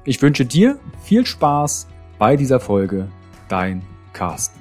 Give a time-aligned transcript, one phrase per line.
[0.04, 1.88] Ich wünsche dir viel Spaß
[2.18, 3.08] bei dieser Folge.
[3.48, 4.60] Dein Carsten.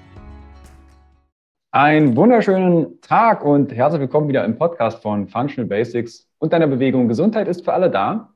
[1.72, 7.08] Einen wunderschönen Tag und herzlich willkommen wieder im Podcast von Functional Basics und deiner Bewegung
[7.08, 8.34] Gesundheit ist für alle da.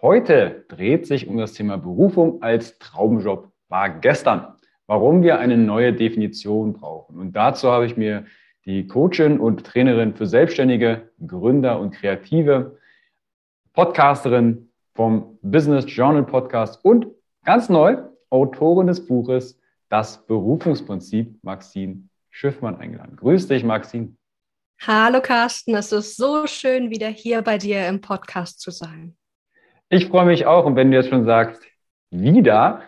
[0.00, 4.54] Heute dreht sich um das Thema Berufung als Traumjob war gestern.
[4.86, 7.18] Warum wir eine neue Definition brauchen.
[7.18, 8.24] Und dazu habe ich mir
[8.64, 12.78] die Coachin und Trainerin für Selbstständige, Gründer und Kreative,
[13.74, 17.08] Podcasterin vom Business Journal Podcast und
[17.44, 17.98] ganz neu
[18.30, 23.16] Autorin des Buches Das Berufungsprinzip, Maxine Schiffmann, eingeladen.
[23.16, 24.16] Grüß dich, Maxine.
[24.86, 25.74] Hallo, Carsten.
[25.74, 29.14] Es ist so schön, wieder hier bei dir im Podcast zu sein.
[29.90, 30.64] Ich freue mich auch.
[30.64, 31.62] Und wenn du jetzt schon sagst,
[32.08, 32.80] wieder,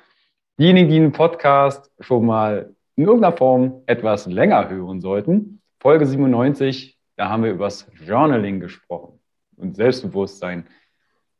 [0.58, 6.98] diejenigen, die den Podcast schon mal in irgendeiner Form etwas länger hören sollten, Folge 97,
[7.16, 9.20] da haben wir über das Journaling gesprochen
[9.56, 10.66] und Selbstbewusstsein.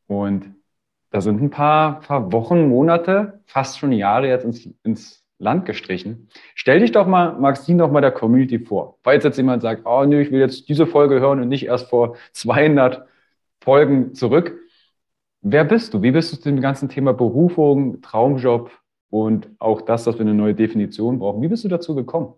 [0.05, 0.53] Und
[1.09, 6.29] da sind ein paar, paar Wochen, Monate, fast schon Jahre jetzt ins, ins Land gestrichen.
[6.55, 8.97] Stell dich doch mal, Maxine, doch mal der Community vor.
[9.03, 11.89] Falls jetzt jemand sagt, oh nö, ich will jetzt diese Folge hören und nicht erst
[11.89, 13.05] vor 200
[13.61, 14.59] Folgen zurück.
[15.41, 16.01] Wer bist du?
[16.01, 18.71] Wie bist du zu dem ganzen Thema Berufung, Traumjob
[19.09, 21.41] und auch das, dass wir eine neue Definition brauchen?
[21.41, 22.33] Wie bist du dazu gekommen?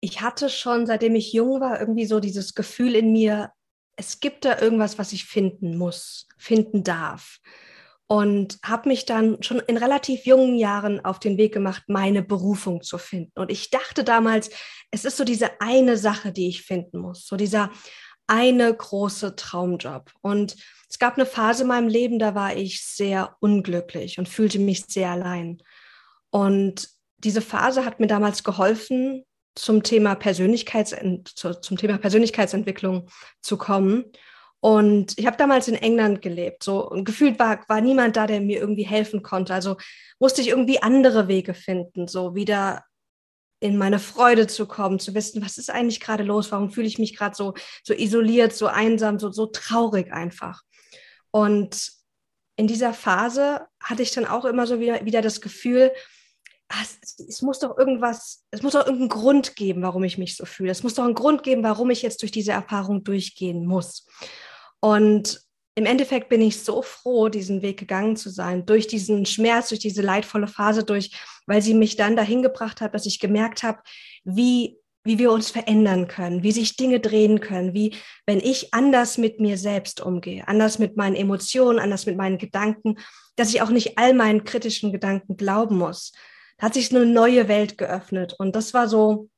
[0.00, 3.52] Ich hatte schon, seitdem ich jung war, irgendwie so dieses Gefühl in mir,
[3.96, 7.40] es gibt da irgendwas, was ich finden muss, finden darf.
[8.10, 12.82] Und habe mich dann schon in relativ jungen Jahren auf den Weg gemacht, meine Berufung
[12.82, 13.38] zu finden.
[13.38, 14.48] Und ich dachte damals,
[14.90, 17.70] es ist so diese eine Sache, die ich finden muss, so dieser
[18.26, 20.10] eine große Traumjob.
[20.22, 20.56] Und
[20.88, 24.84] es gab eine Phase in meinem Leben, da war ich sehr unglücklich und fühlte mich
[24.86, 25.62] sehr allein.
[26.30, 26.88] Und
[27.18, 29.24] diese Phase hat mir damals geholfen,
[29.58, 33.10] zum Thema, Persönlichkeitsent zum Thema Persönlichkeitsentwicklung
[33.42, 34.04] zu kommen.
[34.60, 36.64] Und ich habe damals in England gelebt.
[36.64, 39.54] So und gefühlt war, war niemand da, der mir irgendwie helfen konnte.
[39.54, 39.76] Also
[40.18, 42.84] musste ich irgendwie andere Wege finden, so wieder
[43.60, 46.98] in meine Freude zu kommen, zu wissen, was ist eigentlich gerade los, warum fühle ich
[46.98, 50.62] mich gerade so, so isoliert, so einsam, so, so traurig einfach.
[51.30, 51.90] Und
[52.56, 55.92] in dieser Phase hatte ich dann auch immer so wieder, wieder das Gefühl,
[56.70, 60.36] Ah, es, es, muss doch irgendwas, es muss doch irgendeinen Grund geben, warum ich mich
[60.36, 60.70] so fühle.
[60.70, 64.06] Es muss doch einen Grund geben, warum ich jetzt durch diese Erfahrung durchgehen muss.
[64.80, 65.40] Und
[65.74, 69.80] im Endeffekt bin ich so froh, diesen Weg gegangen zu sein, durch diesen Schmerz, durch
[69.80, 71.12] diese leidvolle Phase durch,
[71.46, 73.78] weil sie mich dann dahin gebracht hat, dass ich gemerkt habe,
[74.24, 77.94] wie, wie wir uns verändern können, wie sich Dinge drehen können, wie,
[78.26, 82.96] wenn ich anders mit mir selbst umgehe, anders mit meinen Emotionen, anders mit meinen Gedanken,
[83.36, 86.12] dass ich auch nicht all meinen kritischen Gedanken glauben muss,
[86.56, 88.34] da hat sich eine neue Welt geöffnet.
[88.36, 89.30] Und das war so,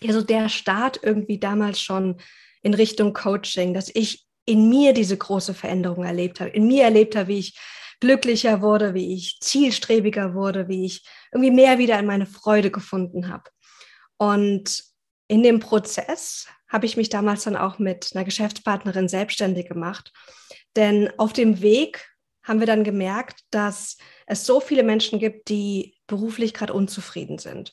[0.00, 2.20] ja, so der Start irgendwie damals schon
[2.62, 7.16] in Richtung Coaching, dass ich in mir diese große Veränderung erlebt habe, in mir erlebt
[7.16, 7.58] habe, wie ich
[8.00, 13.28] glücklicher wurde, wie ich zielstrebiger wurde, wie ich irgendwie mehr wieder in meine Freude gefunden
[13.28, 13.44] habe.
[14.16, 14.82] Und
[15.28, 20.12] in dem Prozess habe ich mich damals dann auch mit einer Geschäftspartnerin selbstständig gemacht.
[20.74, 22.08] Denn auf dem Weg
[22.42, 27.72] haben wir dann gemerkt, dass es so viele Menschen gibt, die beruflich gerade unzufrieden sind.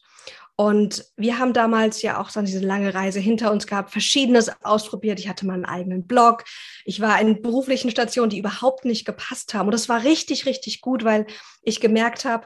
[0.60, 5.18] Und wir haben damals ja auch so diese lange Reise hinter uns gehabt, verschiedenes ausprobiert.
[5.18, 6.44] Ich hatte mal einen eigenen Blog.
[6.84, 9.68] Ich war in beruflichen Stationen, die überhaupt nicht gepasst haben.
[9.68, 11.28] Und das war richtig, richtig gut, weil
[11.62, 12.46] ich gemerkt habe,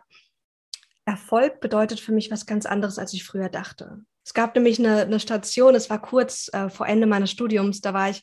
[1.05, 4.03] Erfolg bedeutet für mich was ganz anderes, als ich früher dachte.
[4.23, 7.95] Es gab nämlich eine, eine Station, es war kurz äh, vor Ende meines Studiums, da
[7.95, 8.21] war ich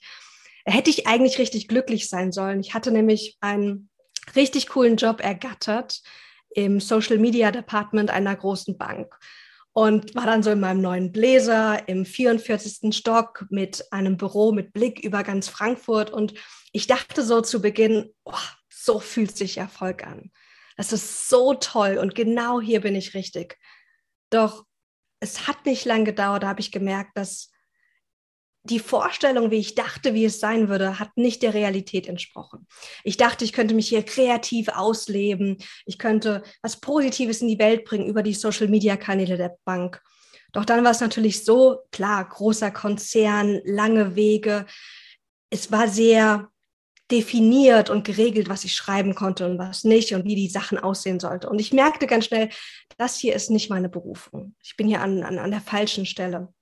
[0.64, 2.60] hätte ich eigentlich richtig glücklich sein sollen.
[2.60, 3.90] Ich hatte nämlich einen
[4.36, 6.00] richtig coolen Job ergattert
[6.50, 9.18] im Social Media Department einer großen Bank
[9.72, 12.94] und war dann so in meinem neuen Bläser im 44.
[12.94, 16.34] Stock mit einem Büro mit Blick über ganz Frankfurt und
[16.72, 18.32] ich dachte so zu Beginn, oh,
[18.68, 20.30] so fühlt sich Erfolg an.
[20.76, 23.58] Das ist so toll und genau hier bin ich richtig.
[24.30, 24.64] Doch
[25.20, 27.50] es hat nicht lang gedauert, da habe ich gemerkt, dass
[28.62, 32.66] die Vorstellung, wie ich dachte, wie es sein würde, hat nicht der Realität entsprochen.
[33.04, 37.84] Ich dachte, ich könnte mich hier kreativ ausleben, ich könnte was Positives in die Welt
[37.84, 40.02] bringen über die Social-Media-Kanäle der Bank.
[40.52, 44.66] Doch dann war es natürlich so, klar, großer Konzern, lange Wege.
[45.48, 46.50] Es war sehr
[47.10, 51.18] definiert und geregelt, was ich schreiben konnte und was nicht und wie die Sachen aussehen
[51.18, 51.48] sollte.
[51.48, 52.50] Und ich merkte ganz schnell,
[52.98, 54.54] das hier ist nicht meine Berufung.
[54.62, 56.52] Ich bin hier an, an, an der falschen Stelle.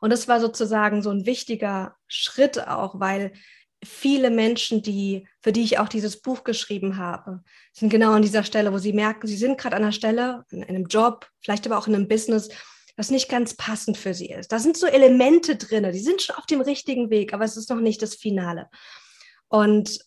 [0.00, 3.32] Und das war sozusagen so ein wichtiger Schritt auch, weil
[3.84, 7.42] viele Menschen, die, für die ich auch dieses Buch geschrieben habe,
[7.72, 10.62] sind genau an dieser Stelle, wo sie merken, sie sind gerade an einer Stelle, in
[10.62, 12.48] einem Job, vielleicht aber auch in einem Business,
[12.96, 14.52] das nicht ganz passend für sie ist.
[14.52, 17.70] Da sind so Elemente drin, die sind schon auf dem richtigen Weg, aber es ist
[17.70, 18.68] noch nicht das Finale.
[19.48, 19.98] Und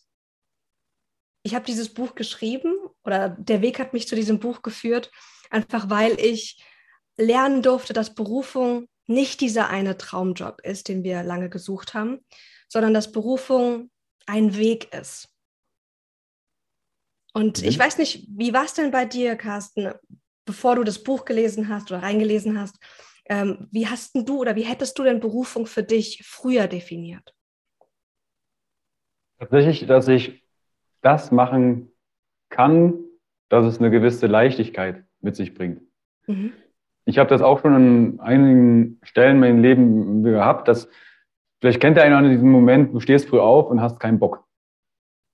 [1.44, 2.74] ich habe dieses Buch geschrieben
[3.04, 5.12] oder der Weg hat mich zu diesem Buch geführt,
[5.50, 6.64] einfach weil ich
[7.18, 12.20] lernen durfte, dass Berufung nicht dieser eine Traumjob ist, den wir lange gesucht haben,
[12.68, 13.92] sondern dass Berufung
[14.26, 15.30] ein Weg ist.
[17.34, 17.68] Und mhm.
[17.68, 19.94] ich weiß nicht, wie war es denn bei dir, Carsten,
[20.46, 22.78] bevor du das Buch gelesen hast oder reingelesen hast?
[23.28, 27.34] Ähm, wie hast du oder wie hättest du denn Berufung für dich früher definiert?
[29.40, 30.44] Tatsächlich, dass ich
[31.02, 31.92] das machen
[32.50, 33.04] kann,
[33.50, 35.82] dass es eine gewisse Leichtigkeit mit sich bringt.
[36.28, 36.54] Mhm
[37.06, 40.90] ich habe das auch schon an einigen Stellen in meinem Leben gehabt, dass
[41.62, 44.44] vielleicht kennt der eine an diesem Moment, du stehst früh auf und hast keinen Bock.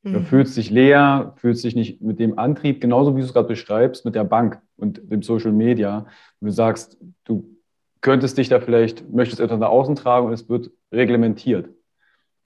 [0.03, 0.13] Mhm.
[0.13, 3.47] Du fühlst dich leer, fühlst dich nicht mit dem Antrieb, genauso wie du es gerade
[3.47, 6.05] beschreibst, mit der Bank und dem Social Media.
[6.39, 7.55] Und du sagst, du
[8.01, 11.69] könntest dich da vielleicht, möchtest etwas nach außen tragen und es wird reglementiert.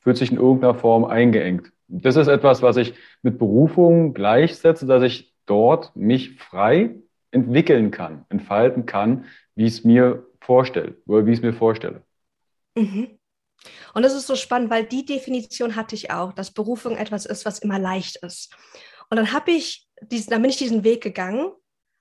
[0.01, 1.72] Fühlt sich in irgendeiner Form eingeengt.
[1.88, 2.94] Das ist etwas, was ich
[3.24, 6.95] mit Berufung gleichsetze, dass ich dort mich frei
[7.36, 12.04] entwickeln kann, entfalten kann, wie es mir vorstellt oder wie ich es mir vorstelle.
[12.76, 13.20] Mhm.
[13.94, 17.46] Und das ist so spannend, weil die Definition hatte ich auch, dass Berufung etwas ist,
[17.46, 18.54] was immer leicht ist.
[19.10, 21.52] Und dann habe ich diesen, dann bin ich diesen Weg gegangen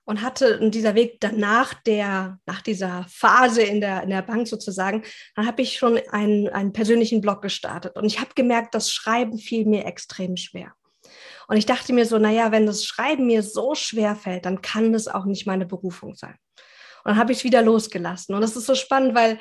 [0.05, 5.03] und hatte dieser Weg danach der, nach dieser Phase in der, in der Bank sozusagen,
[5.35, 7.95] dann habe ich schon einen, einen persönlichen Blog gestartet.
[7.95, 10.73] Und ich habe gemerkt, das Schreiben fiel mir extrem schwer.
[11.47, 14.93] Und ich dachte mir so, naja, wenn das Schreiben mir so schwer fällt, dann kann
[14.93, 16.35] das auch nicht meine Berufung sein.
[17.03, 18.33] Und dann habe ich wieder losgelassen.
[18.33, 19.39] Und das ist so spannend, weil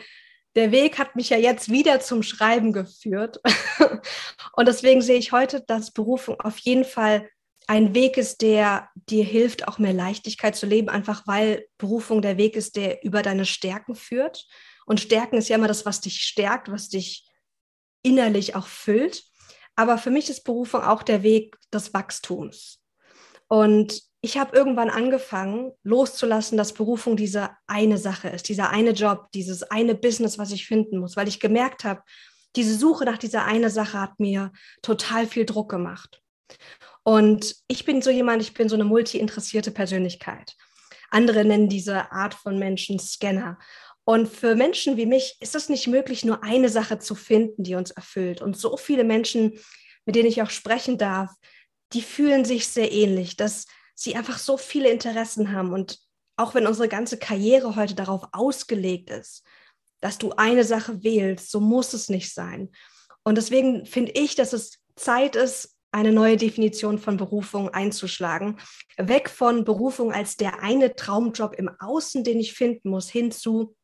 [0.54, 3.40] der Weg hat mich ja jetzt wieder zum Schreiben geführt.
[4.52, 7.28] und deswegen sehe ich heute, dass Berufung auf jeden Fall
[7.66, 12.36] ein Weg ist, der dir hilft, auch mehr Leichtigkeit zu leben, einfach weil Berufung der
[12.36, 14.46] Weg ist, der über deine Stärken führt.
[14.86, 17.26] Und Stärken ist ja immer das, was dich stärkt, was dich
[18.02, 19.24] innerlich auch füllt.
[19.76, 22.80] Aber für mich ist Berufung auch der Weg des Wachstums.
[23.48, 29.30] Und ich habe irgendwann angefangen, loszulassen, dass Berufung diese eine Sache ist, dieser eine Job,
[29.34, 32.02] dieses eine Business, was ich finden muss, weil ich gemerkt habe,
[32.56, 36.22] diese Suche nach dieser eine Sache hat mir total viel Druck gemacht.
[37.02, 40.54] Und ich bin so jemand, ich bin so eine multi-interessierte Persönlichkeit.
[41.10, 43.58] Andere nennen diese Art von Menschen Scanner.
[44.04, 47.74] Und für Menschen wie mich ist es nicht möglich, nur eine Sache zu finden, die
[47.74, 48.42] uns erfüllt.
[48.42, 49.58] Und so viele Menschen,
[50.04, 51.30] mit denen ich auch sprechen darf,
[51.92, 55.72] die fühlen sich sehr ähnlich, dass sie einfach so viele Interessen haben.
[55.72, 56.00] Und
[56.36, 59.42] auch wenn unsere ganze Karriere heute darauf ausgelegt ist,
[60.00, 62.70] dass du eine Sache wählst, so muss es nicht sein.
[63.22, 68.58] Und deswegen finde ich, dass es Zeit ist, eine neue Definition von Berufung einzuschlagen.
[68.98, 73.76] Weg von Berufung als der eine Traumjob im Außen, den ich finden muss, hin zu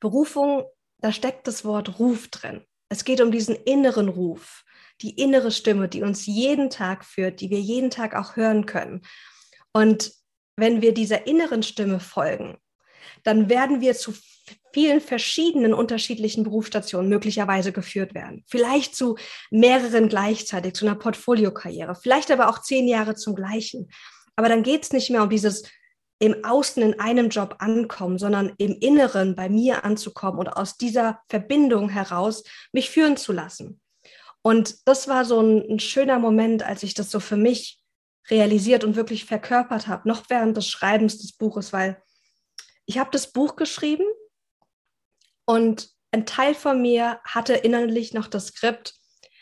[0.00, 0.64] Berufung,
[0.98, 2.64] da steckt das Wort Ruf drin.
[2.88, 4.64] Es geht um diesen inneren Ruf,
[5.00, 9.02] die innere Stimme, die uns jeden Tag führt, die wir jeden Tag auch hören können.
[9.72, 10.12] Und
[10.56, 12.58] wenn wir dieser inneren Stimme folgen,
[13.24, 14.12] dann werden wir zu
[14.72, 18.44] vielen verschiedenen unterschiedlichen Berufsstationen möglicherweise geführt werden.
[18.46, 19.16] Vielleicht zu
[19.50, 23.90] mehreren gleichzeitig, zu einer Portfoliokarriere, vielleicht aber auch zehn Jahre zum gleichen.
[24.36, 25.64] Aber dann geht es nicht mehr um dieses
[26.22, 31.20] im Außen in einem Job ankommen, sondern im Inneren bei mir anzukommen und aus dieser
[31.28, 33.80] Verbindung heraus mich führen zu lassen.
[34.40, 37.82] Und das war so ein, ein schöner Moment, als ich das so für mich
[38.30, 42.00] realisiert und wirklich verkörpert habe, noch während des Schreibens des Buches, weil
[42.86, 44.06] ich habe das Buch geschrieben
[45.44, 48.94] und ein Teil von mir hatte innerlich noch das Skript,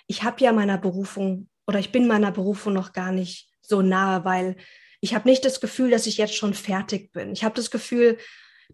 [0.06, 4.24] ich habe ja meiner Berufung oder ich bin meiner Berufung noch gar nicht so nahe,
[4.24, 4.56] weil
[5.00, 7.32] ich habe nicht das Gefühl, dass ich jetzt schon fertig bin.
[7.32, 8.18] Ich habe das Gefühl,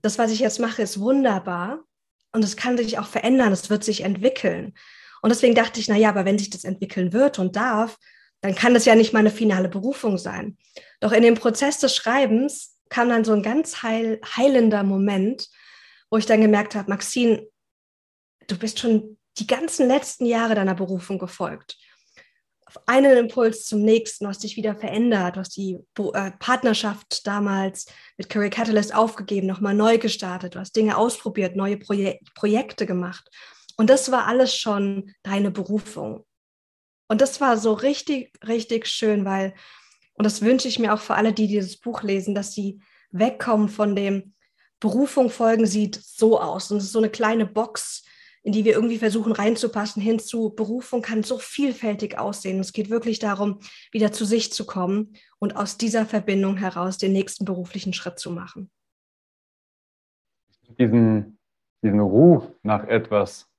[0.02, 1.84] das, was ich jetzt mache, ist wunderbar
[2.32, 4.74] und es kann sich auch verändern, es wird sich entwickeln.
[5.22, 7.98] Und deswegen dachte ich, na ja, aber wenn sich das entwickeln wird und darf,
[8.40, 10.58] dann kann das ja nicht meine finale Berufung sein.
[11.00, 15.48] Doch in dem Prozess des Schreibens kam dann so ein ganz heil, heilender Moment,
[16.10, 17.46] wo ich dann gemerkt habe, Maxine,
[18.46, 21.76] du bist schon die ganzen letzten Jahre deiner Berufung gefolgt.
[22.86, 25.78] Einen Impuls zum nächsten, hast dich wieder verändert, hast die
[26.12, 31.76] äh, Partnerschaft damals mit Career Catalyst aufgegeben, nochmal neu gestartet, du hast Dinge ausprobiert, neue
[31.78, 33.30] Proje Projekte gemacht.
[33.76, 36.24] Und das war alles schon deine Berufung.
[37.08, 39.54] Und das war so richtig, richtig schön, weil,
[40.14, 42.80] und das wünsche ich mir auch für alle, die dieses Buch lesen, dass sie
[43.10, 44.34] wegkommen von dem
[44.80, 46.70] Berufung folgen sieht so aus.
[46.70, 48.04] Und es ist so eine kleine Box,
[48.46, 50.50] in die wir irgendwie versuchen reinzupassen, hinzu.
[50.54, 52.60] Berufung kann so vielfältig aussehen.
[52.60, 53.58] Es geht wirklich darum,
[53.90, 58.30] wieder zu sich zu kommen und aus dieser Verbindung heraus den nächsten beruflichen Schritt zu
[58.30, 58.70] machen.
[60.78, 61.38] Diesen,
[61.82, 63.50] diesen Ruf nach etwas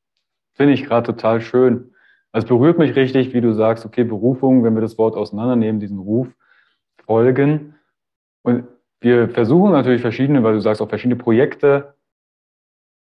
[0.53, 1.93] finde ich gerade total schön.
[2.31, 5.99] Es berührt mich richtig, wie du sagst, okay, Berufung, wenn wir das Wort auseinandernehmen, diesen
[5.99, 6.29] Ruf
[7.05, 7.75] folgen.
[8.41, 8.69] Und
[9.01, 11.96] wir versuchen natürlich verschiedene, weil du sagst auch verschiedene Projekte.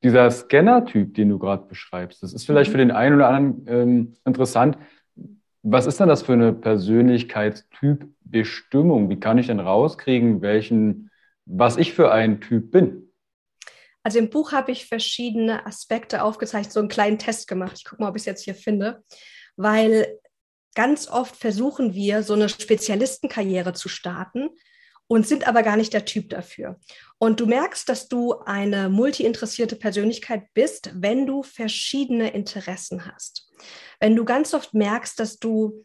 [0.03, 2.73] Dieser Scanner-Typ, den du gerade beschreibst, das ist vielleicht mhm.
[2.73, 4.77] für den einen oder anderen ähm, interessant.
[5.61, 9.09] Was ist denn das für eine Persönlichkeitstyp-Bestimmung?
[9.09, 11.11] Wie kann ich denn rauskriegen, welchen,
[11.45, 13.11] was ich für ein Typ bin?
[14.03, 17.73] Also im Buch habe ich verschiedene Aspekte aufgezeichnet, so einen kleinen Test gemacht.
[17.77, 19.03] Ich gucke mal, ob ich es jetzt hier finde,
[19.57, 20.07] weil
[20.75, 24.51] ganz oft versuchen wir, so eine Spezialistenkarriere zu starten
[25.11, 26.79] und sind aber gar nicht der Typ dafür.
[27.17, 33.49] Und du merkst, dass du eine multi-interessierte Persönlichkeit bist, wenn du verschiedene Interessen hast.
[33.99, 35.83] Wenn du ganz oft merkst, dass du,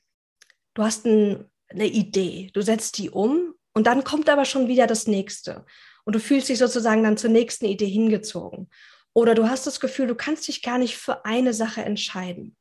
[0.74, 4.86] du hast ein, eine Idee, du setzt die um und dann kommt aber schon wieder
[4.86, 5.64] das nächste.
[6.04, 8.68] Und du fühlst dich sozusagen dann zur nächsten Idee hingezogen.
[9.14, 12.56] Oder du hast das Gefühl, du kannst dich gar nicht für eine Sache entscheiden.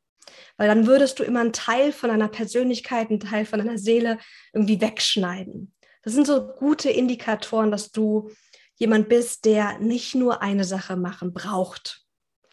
[0.55, 4.17] Weil dann würdest du immer einen Teil von deiner Persönlichkeit, einen Teil von deiner Seele
[4.53, 5.73] irgendwie wegschneiden.
[6.03, 8.31] Das sind so gute Indikatoren, dass du
[8.75, 12.05] jemand bist, der nicht nur eine Sache machen braucht.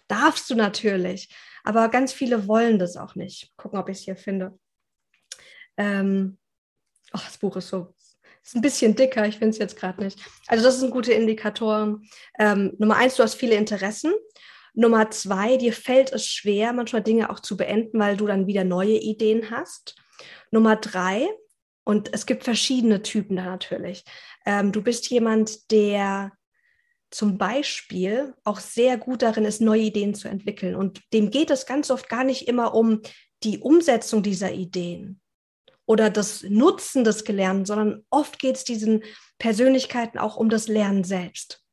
[0.09, 3.53] Darfst du natürlich, aber ganz viele wollen das auch nicht.
[3.57, 4.59] Gucken, ob ich es hier finde.
[5.77, 6.39] Ähm,
[7.13, 7.95] oh, das Buch ist so
[8.43, 10.19] ist ein bisschen dicker, ich finde es jetzt gerade nicht.
[10.47, 12.01] Also das ist ein guter Indikator.
[12.39, 14.13] Ähm, Nummer eins, du hast viele Interessen.
[14.73, 18.65] Nummer zwei, dir fällt es schwer, manchmal Dinge auch zu beenden, weil du dann wieder
[18.65, 19.97] neue Ideen hast.
[20.51, 21.29] Nummer drei,
[21.91, 24.05] und es gibt verschiedene Typen da natürlich.
[24.47, 26.33] Ähm, du bist jemand, der
[27.11, 30.77] zum Beispiel auch sehr gut darin ist, neue Ideen zu entwickeln.
[30.77, 33.01] Und dem geht es ganz oft gar nicht immer um
[33.43, 35.21] die Umsetzung dieser Ideen,
[35.91, 39.03] oder das Nutzen des Gelernten, sondern oft geht es diesen
[39.41, 41.65] Persönlichkeiten auch um das Lernen selbst.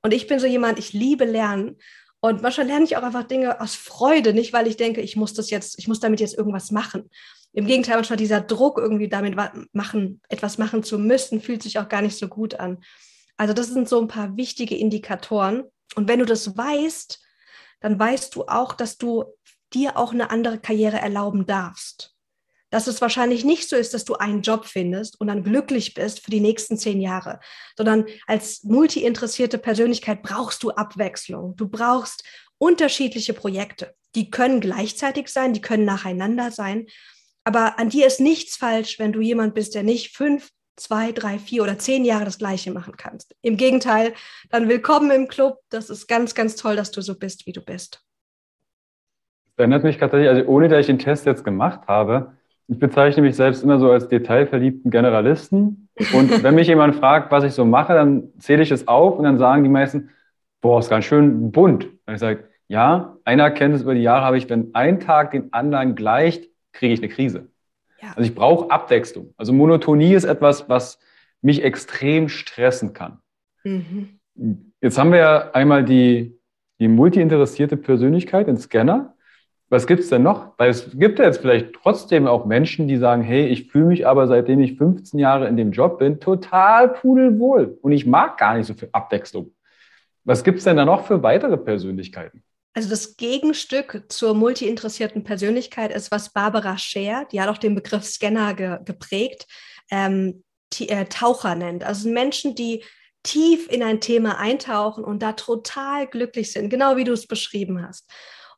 [0.00, 1.76] Und ich bin so jemand, ich liebe Lernen.
[2.20, 5.34] Und manchmal lerne ich auch einfach Dinge aus Freude, nicht weil ich denke, ich muss
[5.34, 7.10] das jetzt, ich muss damit jetzt irgendwas machen.
[7.52, 9.36] Im Gegenteil, manchmal dieser Druck, irgendwie damit
[9.72, 12.78] machen, etwas machen zu müssen, fühlt sich auch gar nicht so gut an.
[13.36, 15.64] Also das sind so ein paar wichtige Indikatoren.
[15.94, 17.20] Und wenn du das weißt,
[17.80, 19.24] dann weißt du auch, dass du
[19.72, 22.18] dir auch eine andere Karriere erlauben darfst
[22.70, 26.20] dass es wahrscheinlich nicht so ist, dass du einen Job findest und dann glücklich bist
[26.20, 27.40] für die nächsten zehn Jahre,
[27.76, 31.56] sondern als multi-interessierte Persönlichkeit brauchst du Abwechslung.
[31.56, 32.24] Du brauchst
[32.58, 33.94] unterschiedliche Projekte.
[34.14, 36.86] Die können gleichzeitig sein, die können nacheinander sein.
[37.48, 41.38] Aber an dir ist nichts falsch, wenn du jemand bist, der nicht fünf, zwei, drei,
[41.38, 43.34] vier oder zehn Jahre das Gleiche machen kannst.
[43.40, 44.12] Im Gegenteil,
[44.50, 45.56] dann willkommen im Club.
[45.70, 48.04] Das ist ganz, ganz toll, dass du so bist, wie du bist.
[49.56, 52.34] Das erinnert mich tatsächlich, also ohne dass ich den Test jetzt gemacht habe,
[52.66, 55.88] ich bezeichne mich selbst immer so als detailverliebten Generalisten.
[56.12, 59.24] Und wenn mich jemand fragt, was ich so mache, dann zähle ich es auf und
[59.24, 60.10] dann sagen die meisten,
[60.60, 61.86] boah, ist ganz schön bunt.
[62.04, 65.50] Und ich sage, ja, eine Erkenntnis über die Jahre habe ich, wenn ein Tag den
[65.54, 67.48] anderen gleicht, kriege ich eine Krise.
[68.00, 68.10] Ja.
[68.10, 69.34] Also ich brauche Abwechslung.
[69.36, 70.98] Also Monotonie ist etwas, was
[71.42, 73.18] mich extrem stressen kann.
[73.64, 74.20] Mhm.
[74.80, 76.38] Jetzt haben wir ja einmal die,
[76.80, 79.14] die multi-interessierte Persönlichkeit, den Scanner
[79.70, 80.58] was gibt's denn noch?
[80.58, 84.06] Weil es gibt ja jetzt vielleicht trotzdem auch Menschen, die sagen, hey, ich fühle mich
[84.06, 88.56] aber seitdem ich 15 Jahre in dem Job bin, total pudelwohl und ich mag gar
[88.56, 89.52] nicht so viel Abwechslung.
[90.24, 92.42] Was gibt's denn da noch für weitere Persönlichkeiten?
[92.74, 98.04] Also das Gegenstück zur multi-interessierten Persönlichkeit ist, was Barbara Scher, die hat auch den Begriff
[98.04, 99.46] Scanner ge geprägt,
[99.90, 100.44] ähm,
[100.78, 101.82] äh, Taucher nennt.
[101.82, 102.84] Also Menschen, die
[103.22, 107.84] tief in ein Thema eintauchen und da total glücklich sind, genau wie du es beschrieben
[107.86, 108.08] hast.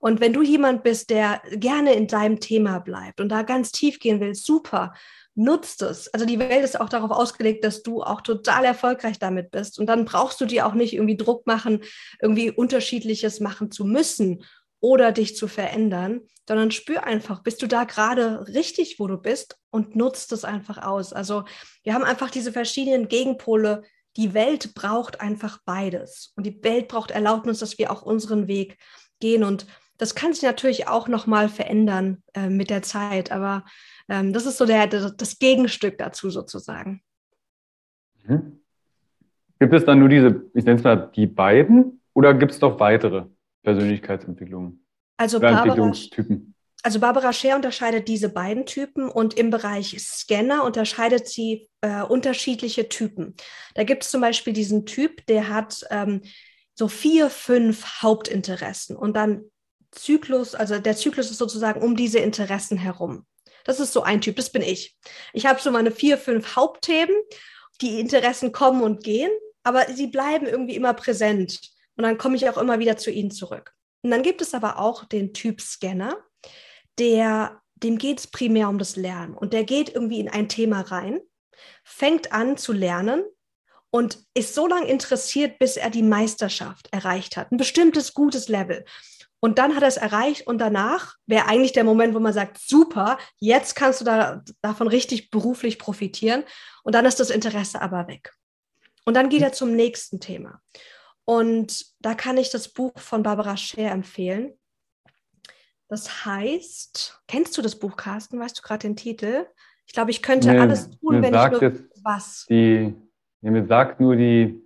[0.00, 3.98] Und wenn du jemand bist, der gerne in deinem Thema bleibt und da ganz tief
[3.98, 4.94] gehen will, super,
[5.34, 6.08] nutzt es.
[6.08, 9.78] Also die Welt ist auch darauf ausgelegt, dass du auch total erfolgreich damit bist.
[9.78, 11.82] Und dann brauchst du dir auch nicht irgendwie Druck machen,
[12.20, 14.42] irgendwie unterschiedliches machen zu müssen
[14.80, 19.58] oder dich zu verändern, sondern spür einfach, bist du da gerade richtig, wo du bist
[19.70, 21.12] und nutzt es einfach aus.
[21.12, 21.44] Also
[21.84, 23.82] wir haben einfach diese verschiedenen Gegenpole.
[24.16, 28.78] Die Welt braucht einfach beides und die Welt braucht Erlaubnis, dass wir auch unseren Weg
[29.20, 29.66] gehen und
[30.00, 33.66] das kann sich natürlich auch nochmal verändern äh, mit der Zeit, aber
[34.08, 37.02] ähm, das ist so der, das Gegenstück dazu sozusagen.
[38.24, 38.60] Mhm.
[39.58, 42.80] Gibt es dann nur diese, ich nenne es mal die beiden oder gibt es doch
[42.80, 43.26] weitere?
[43.62, 44.80] Persönlichkeitsentwicklung.
[45.18, 45.92] Also Barbara,
[46.82, 52.88] also Barbara Scher unterscheidet diese beiden Typen und im Bereich Scanner unterscheidet sie äh, unterschiedliche
[52.88, 53.34] Typen.
[53.74, 56.22] Da gibt es zum Beispiel diesen Typ, der hat ähm,
[56.74, 59.44] so vier, fünf Hauptinteressen und dann
[59.92, 63.26] Zyklus, also der Zyklus ist sozusagen um diese Interessen herum.
[63.64, 64.96] Das ist so ein Typ, das bin ich.
[65.32, 67.14] Ich habe so meine vier, fünf Hauptthemen,
[67.80, 69.30] die Interessen kommen und gehen,
[69.62, 71.60] aber sie bleiben irgendwie immer präsent.
[71.96, 73.72] Und dann komme ich auch immer wieder zu ihnen zurück.
[74.02, 76.16] Und dann gibt es aber auch den Typ Scanner,
[76.98, 79.34] der, dem geht es primär um das Lernen.
[79.34, 81.20] Und der geht irgendwie in ein Thema rein,
[81.84, 83.24] fängt an zu lernen
[83.90, 87.52] und ist so lange interessiert, bis er die Meisterschaft erreicht hat.
[87.52, 88.84] Ein bestimmtes gutes Level.
[89.40, 92.58] Und dann hat er es erreicht und danach wäre eigentlich der Moment, wo man sagt,
[92.58, 96.44] super, jetzt kannst du da, davon richtig beruflich profitieren.
[96.84, 98.34] Und dann ist das Interesse aber weg.
[99.06, 100.60] Und dann geht er zum nächsten Thema.
[101.24, 104.58] Und da kann ich das Buch von Barbara Scher empfehlen.
[105.88, 108.38] Das heißt, kennst du das Buch, Carsten?
[108.38, 109.46] Weißt du gerade den Titel?
[109.86, 111.72] Ich glaube, ich könnte nee, alles tun, wenn ich nur
[112.04, 112.46] was.
[112.48, 112.94] Die,
[113.40, 114.62] mir sagt nur die,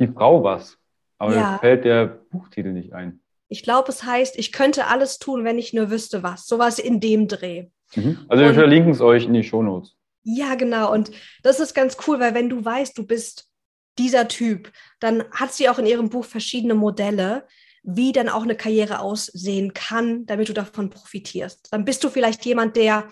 [0.00, 0.76] die Frau was.
[1.18, 1.52] Aber ja.
[1.52, 3.19] mir fällt der Buchtitel nicht ein.
[3.50, 6.46] Ich glaube, es heißt, ich könnte alles tun, wenn ich nur wüsste was.
[6.46, 7.66] Sowas in dem Dreh.
[7.96, 8.24] Mhm.
[8.28, 9.96] Also wir verlinken es euch in die Shownotes.
[10.22, 10.92] Ja, genau.
[10.92, 11.10] Und
[11.42, 13.48] das ist ganz cool, weil wenn du weißt, du bist
[13.98, 14.70] dieser Typ,
[15.00, 17.46] dann hat sie auch in ihrem Buch verschiedene Modelle,
[17.82, 21.68] wie dann auch eine Karriere aussehen kann, damit du davon profitierst.
[21.72, 23.08] Dann bist du vielleicht jemand, der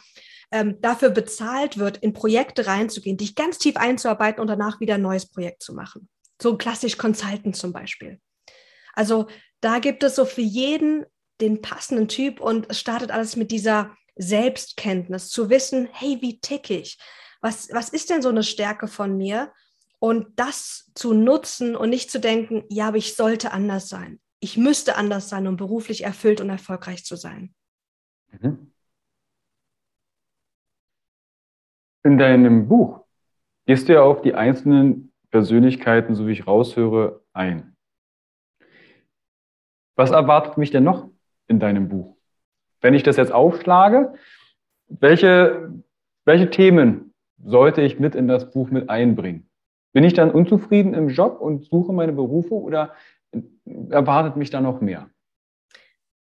[0.52, 5.02] ähm, dafür bezahlt wird, in Projekte reinzugehen, dich ganz tief einzuarbeiten und danach wieder ein
[5.02, 6.08] neues Projekt zu machen.
[6.40, 8.20] So klassisch Consultant zum Beispiel.
[8.98, 9.28] Also
[9.60, 11.06] da gibt es so für jeden
[11.40, 16.68] den passenden Typ und es startet alles mit dieser Selbstkenntnis, zu wissen, hey, wie tick
[16.68, 16.98] ich?
[17.40, 19.52] Was, was ist denn so eine Stärke von mir?
[20.00, 24.18] Und das zu nutzen und nicht zu denken, ja, aber ich sollte anders sein.
[24.40, 27.54] Ich müsste anders sein, um beruflich erfüllt und erfolgreich zu sein.
[28.32, 28.72] Mhm.
[32.02, 33.04] In deinem Buch
[33.66, 37.76] gehst du ja auf die einzelnen Persönlichkeiten, so wie ich raushöre, ein.
[39.98, 41.10] Was erwartet mich denn noch
[41.48, 42.16] in deinem Buch?
[42.80, 44.14] Wenn ich das jetzt aufschlage,
[44.86, 45.72] welche,
[46.24, 47.12] welche Themen
[47.44, 49.50] sollte ich mit in das Buch mit einbringen?
[49.92, 52.94] Bin ich dann unzufrieden im Job und suche meine Berufe oder
[53.90, 55.10] erwartet mich da noch mehr?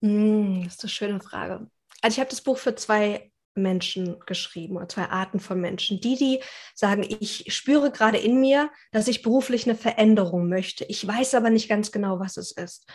[0.01, 1.67] Hm, das ist eine schöne Frage.
[2.01, 3.29] Also ich habe das Buch für zwei
[3.61, 6.01] Menschen geschrieben oder zwei Arten von Menschen.
[6.01, 6.39] Die, die
[6.73, 10.85] sagen, ich spüre gerade in mir, dass ich beruflich eine Veränderung möchte.
[10.85, 12.87] Ich weiß aber nicht ganz genau, was es ist.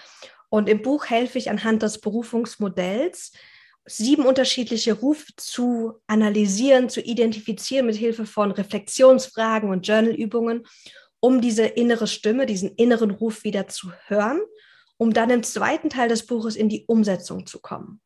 [0.48, 3.32] Und im Buch helfe ich anhand des Berufungsmodells
[3.86, 10.66] sieben unterschiedliche Rufe zu analysieren, zu identifizieren mit Hilfe von Reflexionsfragen und Journalübungen,
[11.20, 14.40] um diese innere Stimme, diesen inneren Ruf wieder zu hören,
[14.96, 18.00] um dann im zweiten Teil des Buches in die Umsetzung zu kommen.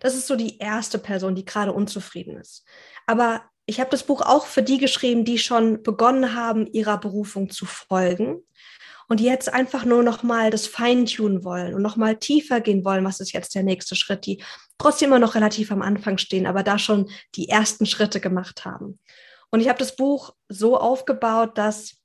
[0.00, 2.64] Das ist so die erste Person, die gerade unzufrieden ist.
[3.06, 7.50] Aber ich habe das Buch auch für die geschrieben, die schon begonnen haben, ihrer Berufung
[7.50, 8.42] zu folgen
[9.08, 13.04] und jetzt einfach nur noch mal das Feintunen wollen und noch mal tiefer gehen wollen,
[13.04, 14.42] was ist jetzt der nächste Schritt, die
[14.78, 18.98] trotzdem immer noch relativ am Anfang stehen, aber da schon die ersten Schritte gemacht haben.
[19.50, 21.96] Und ich habe das Buch so aufgebaut, dass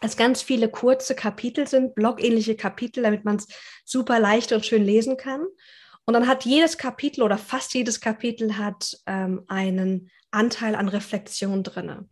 [0.00, 3.46] es ganz viele kurze Kapitel sind, blogähnliche Kapitel, damit man es
[3.84, 5.44] super leicht und schön lesen kann.
[6.06, 11.62] Und dann hat jedes Kapitel oder fast jedes Kapitel hat ähm, einen Anteil an Reflexion
[11.62, 12.08] drinne.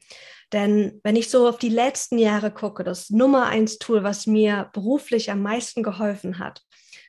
[0.52, 4.70] Denn wenn ich so auf die letzten Jahre gucke, das Nummer eins Tool, was mir
[4.72, 6.62] beruflich am meisten geholfen hat,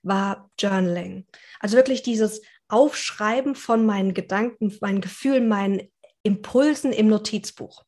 [0.04, 1.26] war Journaling.
[1.60, 5.90] Also wirklich dieses Aufschreiben von meinen Gedanken, meinen Gefühlen, meinen
[6.24, 7.86] Impulsen im Notizbuch.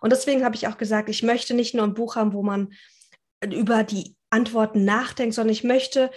[0.00, 2.72] Und deswegen habe ich auch gesagt, ich möchte nicht nur ein Buch haben, wo man
[3.44, 6.10] über die Antworten nachdenkt, sondern ich möchte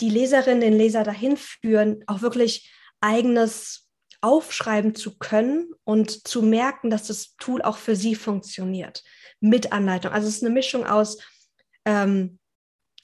[0.00, 3.88] die Leserin, den Leser dahin führen, auch wirklich eigenes
[4.20, 9.04] aufschreiben zu können und zu merken, dass das Tool auch für sie funktioniert.
[9.40, 10.12] Mit Anleitung.
[10.12, 11.18] Also es ist eine Mischung aus
[11.84, 12.38] ähm,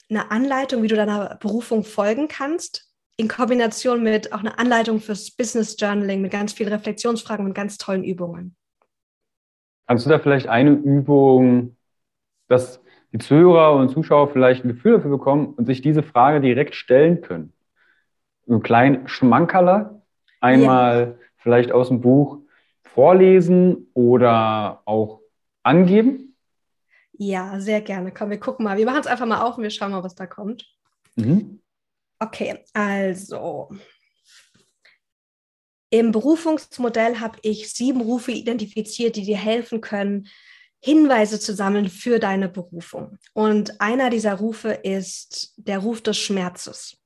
[0.09, 5.31] einer Anleitung, wie du deiner Berufung folgen kannst, in Kombination mit auch einer Anleitung fürs
[5.31, 8.55] Business Journaling mit ganz vielen Reflexionsfragen und ganz tollen Übungen.
[9.87, 11.77] Kannst du da vielleicht eine Übung,
[12.49, 12.81] dass
[13.15, 17.21] die Zuhörer und Zuschauer vielleicht ein Gefühl dafür bekommen und sich diese Frage direkt stellen
[17.21, 17.53] können?
[18.45, 20.01] Einen kleinen Schmankerler,
[20.41, 21.27] einmal ja.
[21.37, 22.39] vielleicht aus dem Buch
[22.83, 25.21] vorlesen oder auch
[25.63, 26.35] angeben?
[27.13, 28.11] Ja, sehr gerne.
[28.11, 28.77] Komm, wir gucken mal.
[28.77, 30.65] Wir machen es einfach mal auf und wir schauen mal, was da kommt.
[31.15, 31.61] Mhm.
[32.19, 33.69] Okay, also
[35.89, 40.27] im Berufungsmodell habe ich sieben Rufe identifiziert, die dir helfen können,
[40.85, 43.17] Hinweise zu sammeln für deine Berufung.
[43.33, 46.97] Und einer dieser Rufe ist der Ruf des Schmerzes.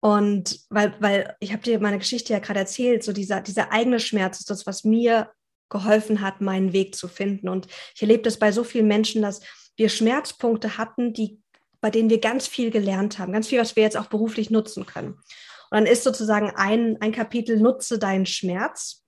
[0.00, 4.00] Und weil, weil ich habe dir meine Geschichte ja gerade erzählt, so dieser, dieser eigene
[4.00, 5.30] Schmerz ist das, was mir
[5.68, 7.50] geholfen hat, meinen Weg zu finden.
[7.50, 9.42] Und ich erlebe das bei so vielen Menschen, dass
[9.76, 11.42] wir Schmerzpunkte hatten, die,
[11.82, 14.86] bei denen wir ganz viel gelernt haben, ganz viel, was wir jetzt auch beruflich nutzen
[14.86, 15.08] können.
[15.12, 15.22] Und
[15.70, 19.04] dann ist sozusagen ein, ein Kapitel, nutze deinen Schmerz.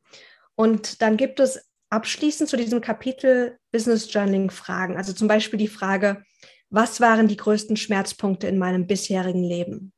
[0.56, 1.66] Und dann gibt es
[1.96, 4.98] abschließend zu diesem Kapitel Business Journaling Fragen.
[4.98, 6.22] Also zum Beispiel die Frage,
[6.68, 9.94] was waren die größten Schmerzpunkte in meinem bisherigen Leben?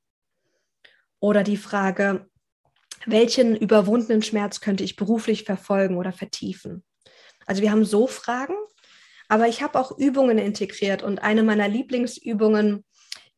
[1.18, 2.28] Oder die Frage,
[3.04, 6.84] welchen überwundenen Schmerz könnte ich beruflich verfolgen oder vertiefen?
[7.46, 8.54] Also wir haben so Fragen,
[9.28, 12.84] aber ich habe auch Übungen integriert und eine meiner Lieblingsübungen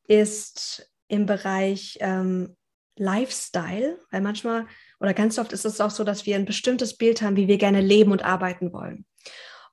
[0.07, 2.57] ist im Bereich ähm,
[2.97, 4.67] Lifestyle, weil manchmal
[5.01, 7.59] oder ganz oft ist es auch so, dass wir ein bestimmtes Bild haben, wie wir
[7.59, 9.07] gerne leben und arbeiten wollen.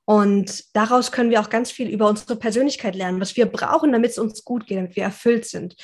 [0.05, 4.11] Und daraus können wir auch ganz viel über unsere Persönlichkeit lernen, was wir brauchen, damit
[4.11, 5.75] es uns gut geht, damit wir erfüllt sind.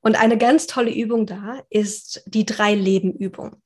[0.00, 3.62] Und eine ganz tolle Übung da ist die Drei-Leben-Übung.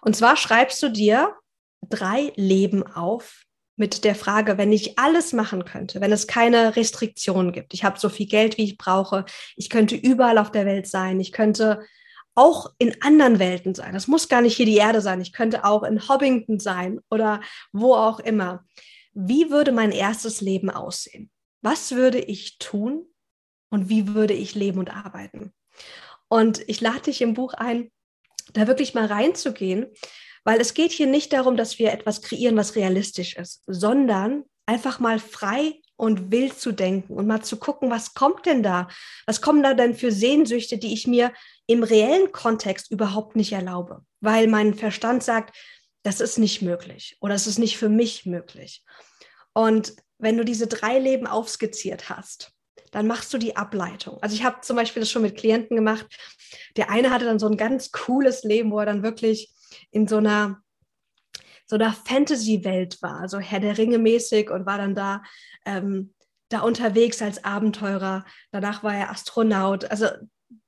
[0.00, 1.34] Und zwar schreibst du dir
[1.82, 3.44] drei Leben auf
[3.76, 7.72] mit der Frage, wenn ich alles machen könnte, wenn es keine Restriktionen gibt.
[7.74, 9.24] Ich habe so viel Geld, wie ich brauche.
[9.56, 11.18] Ich könnte überall auf der Welt sein.
[11.20, 11.80] Ich könnte
[12.34, 13.92] auch in anderen Welten sein.
[13.92, 15.20] Das muss gar nicht hier die Erde sein.
[15.20, 17.40] Ich könnte auch in Hobbington sein oder
[17.72, 18.64] wo auch immer.
[19.12, 21.30] Wie würde mein erstes Leben aussehen?
[21.62, 23.06] Was würde ich tun
[23.70, 25.52] und wie würde ich leben und arbeiten?
[26.28, 27.90] Und ich lade dich im Buch ein,
[28.52, 29.86] da wirklich mal reinzugehen,
[30.44, 35.00] weil es geht hier nicht darum, dass wir etwas kreieren, was realistisch ist, sondern einfach
[35.00, 38.88] mal frei und wild zu denken und mal zu gucken, was kommt denn da?
[39.26, 41.32] Was kommen da denn für Sehnsüchte, die ich mir
[41.70, 45.56] im reellen Kontext überhaupt nicht erlaube, weil mein Verstand sagt,
[46.02, 48.82] das ist nicht möglich oder es ist nicht für mich möglich.
[49.52, 52.52] Und wenn du diese drei Leben aufskizziert hast,
[52.90, 54.18] dann machst du die Ableitung.
[54.20, 56.06] Also ich habe zum Beispiel das schon mit Klienten gemacht.
[56.76, 59.52] Der eine hatte dann so ein ganz cooles Leben, wo er dann wirklich
[59.92, 60.60] in so einer
[61.66, 65.22] so einer Fantasy-Welt war, so Herr der Ringe mäßig und war dann da
[65.64, 66.14] ähm,
[66.48, 68.24] da unterwegs als Abenteurer.
[68.50, 69.88] Danach war er Astronaut.
[69.88, 70.08] Also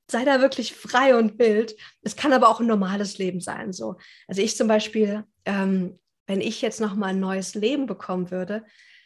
[0.09, 1.75] sei da wirklich frei und wild.
[2.01, 3.71] Es kann aber auch ein normales Leben sein.
[3.73, 3.97] So.
[4.27, 8.63] Also ich zum Beispiel, ähm, wenn ich jetzt noch mal ein neues Leben bekommen würde,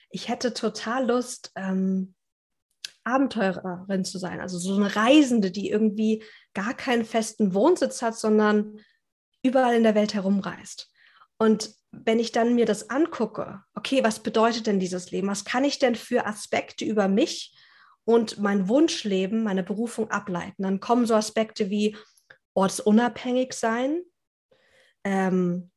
[0.10, 2.14] ich hätte total Lust, ähm,
[3.04, 4.42] Abenteurerin zu sein.
[4.42, 8.80] Also so eine Reisende, die irgendwie gar keinen festen Wohnsitz hat, sondern
[9.42, 10.92] überall in der Welt herumreist.
[11.38, 15.30] Und wenn ich dann mir das angucke, okay, was bedeutet denn dieses Leben?
[15.30, 17.57] Was kann ich denn für Aspekte über mich
[18.08, 20.64] und mein Wunschleben, meine Berufung ableiten?
[20.64, 21.98] Dann kommen so Aspekte wie
[22.54, 24.02] ortsunabhängig sein,
[25.04, 25.72] ähm,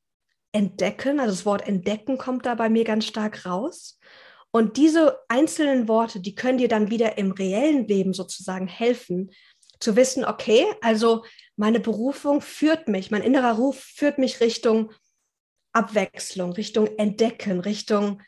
[0.52, 3.98] entdecken, also das Wort entdecken kommt da bei mir ganz stark raus.
[4.52, 9.30] Und diese einzelnen Worte, die können dir dann wieder im reellen Leben sozusagen helfen,
[9.80, 11.24] zu wissen, okay, also
[11.56, 14.92] meine Berufung führt mich, mein innerer Ruf führt mich Richtung
[15.72, 18.22] Abwechslung, Richtung Entdecken, Richtung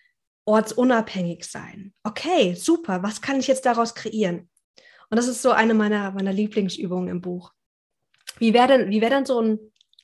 [0.45, 1.95] ortsunabhängig sein.
[2.03, 4.51] Okay, super, was kann ich jetzt daraus kreieren?
[5.11, 7.53] Und das ist so eine meiner, meiner Lieblingsübungen im Buch.
[8.39, 9.59] Wie wäre denn, wär denn so ein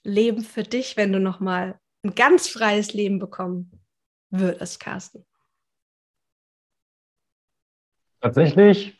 [0.04, 3.72] Leben für dich, wenn du nochmal ein ganz freies Leben bekommen
[4.30, 5.24] würdest, Carsten?
[8.20, 8.98] Tatsächlich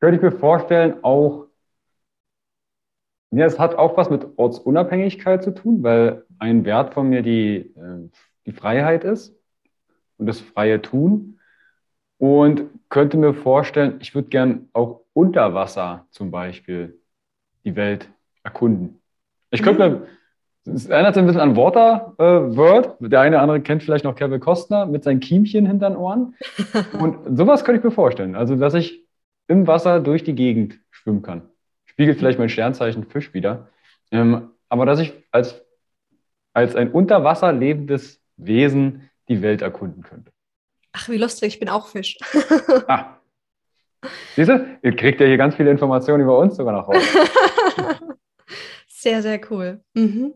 [0.00, 1.49] könnte ich mir vorstellen, auch,
[3.30, 7.56] ja, es hat auch was mit Ortsunabhängigkeit zu tun, weil ein Wert von mir die,
[7.56, 8.08] äh,
[8.46, 9.36] die Freiheit ist
[10.18, 11.38] und das freie Tun.
[12.18, 17.00] Und könnte mir vorstellen, ich würde gern auch unter Wasser zum Beispiel
[17.64, 18.10] die Welt
[18.42, 19.00] erkunden.
[19.50, 20.00] Ich könnte mhm.
[20.00, 20.06] mir
[20.64, 23.00] es erinnert sich ein bisschen an Waterworld.
[23.00, 25.96] Äh, Der eine oder andere kennt vielleicht noch Kevin Costner mit seinen Kiemchen hinter den
[25.96, 26.34] Ohren.
[26.98, 28.34] Und sowas könnte ich mir vorstellen.
[28.34, 29.06] Also, dass ich
[29.48, 31.49] im Wasser durch die Gegend schwimmen kann.
[32.00, 33.68] Spiegelt vielleicht mein Sternzeichen Fisch wieder.
[34.10, 35.62] Ähm, aber dass ich als,
[36.54, 40.32] als ein unter Wasser lebendes Wesen die Welt erkunden könnte.
[40.92, 42.16] Ach, wie lustig, ich bin auch Fisch.
[42.88, 43.18] ah.
[44.34, 47.04] Siehst du, ihr kriegt ja hier ganz viele Informationen über uns sogar noch raus.
[48.88, 49.82] sehr, sehr cool.
[49.92, 50.32] Mhm.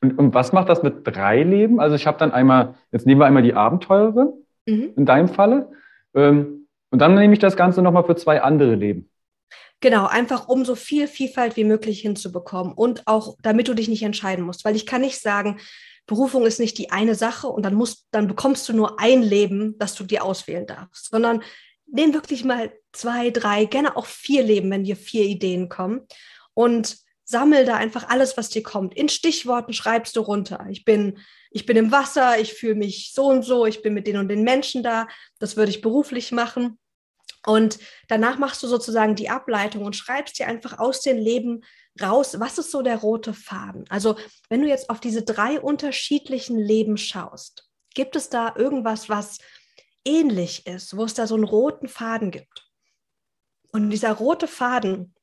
[0.00, 1.80] Und, und, was macht das mit drei Leben?
[1.80, 4.32] Also ich habe dann einmal, jetzt nehmen wir einmal die Abenteurerin
[4.64, 4.92] mhm.
[4.96, 5.72] in deinem Falle.
[6.14, 9.10] Ähm, und dann nehme ich das Ganze nochmal für zwei andere Leben.
[9.84, 14.02] Genau, einfach um so viel Vielfalt wie möglich hinzubekommen und auch, damit du dich nicht
[14.02, 14.64] entscheiden musst.
[14.64, 15.60] Weil ich kann nicht sagen,
[16.06, 19.76] Berufung ist nicht die eine Sache und dann musst, dann bekommst du nur ein Leben,
[19.76, 21.42] das du dir auswählen darfst, sondern
[21.84, 26.06] nimm wirklich mal zwei, drei, gerne auch vier Leben, wenn dir vier Ideen kommen
[26.54, 28.94] und sammel da einfach alles, was dir kommt.
[28.96, 30.66] In Stichworten schreibst du runter.
[30.70, 31.18] Ich bin,
[31.50, 34.28] ich bin im Wasser, ich fühle mich so und so, ich bin mit den und
[34.28, 35.08] den Menschen da.
[35.38, 36.78] Das würde ich beruflich machen.
[37.46, 37.78] Und
[38.08, 41.62] danach machst du sozusagen die Ableitung und schreibst dir einfach aus dem Leben
[42.00, 43.84] raus, was ist so der rote Faden?
[43.88, 44.16] Also
[44.48, 49.38] wenn du jetzt auf diese drei unterschiedlichen Leben schaust, gibt es da irgendwas, was
[50.04, 52.68] ähnlich ist, wo es da so einen roten Faden gibt?
[53.72, 55.14] Und dieser rote Faden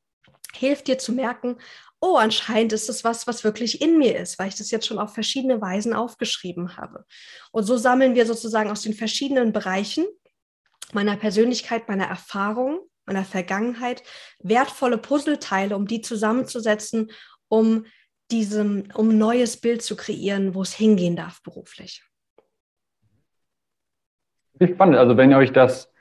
[0.54, 1.56] hilft dir zu merken,
[2.00, 4.98] oh, anscheinend ist es was, was wirklich in mir ist, weil ich das jetzt schon
[4.98, 7.06] auf verschiedene Weisen aufgeschrieben habe.
[7.52, 10.04] Und so sammeln wir sozusagen aus den verschiedenen Bereichen
[10.94, 14.02] meiner Persönlichkeit, meiner Erfahrung, meiner Vergangenheit
[14.40, 17.10] wertvolle Puzzleteile, um die zusammenzusetzen,
[17.48, 17.86] um
[18.30, 22.02] diesem, um ein neues Bild zu kreieren, wo es hingehen darf beruflich.
[24.62, 24.96] Spannend.
[24.96, 25.92] Also wenn euch das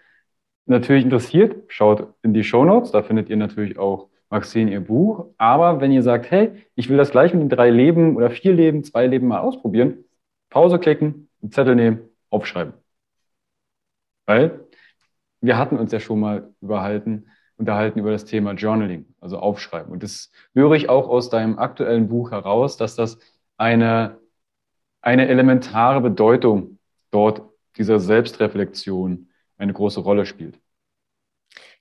[0.65, 2.91] natürlich interessiert, schaut in die Show Notes.
[2.91, 5.34] Da findet ihr natürlich auch Maxine ihr Buch.
[5.38, 8.54] Aber wenn ihr sagt, hey, ich will das gleich mit den drei Leben oder vier
[8.54, 10.06] Leben, zwei Leben mal ausprobieren,
[10.49, 12.73] Pause klicken, einen Zettel nehmen, aufschreiben.
[14.25, 14.67] Weil
[15.41, 17.27] wir hatten uns ja schon mal überhalten,
[17.58, 19.91] unterhalten über das Thema Journaling, also Aufschreiben.
[19.91, 23.19] Und das höre ich auch aus deinem aktuellen Buch heraus, dass das
[23.58, 24.19] eine,
[25.01, 26.80] eine elementare Bedeutung
[27.12, 27.41] dort
[27.77, 30.60] dieser Selbstreflexion eine große Rolle spielt.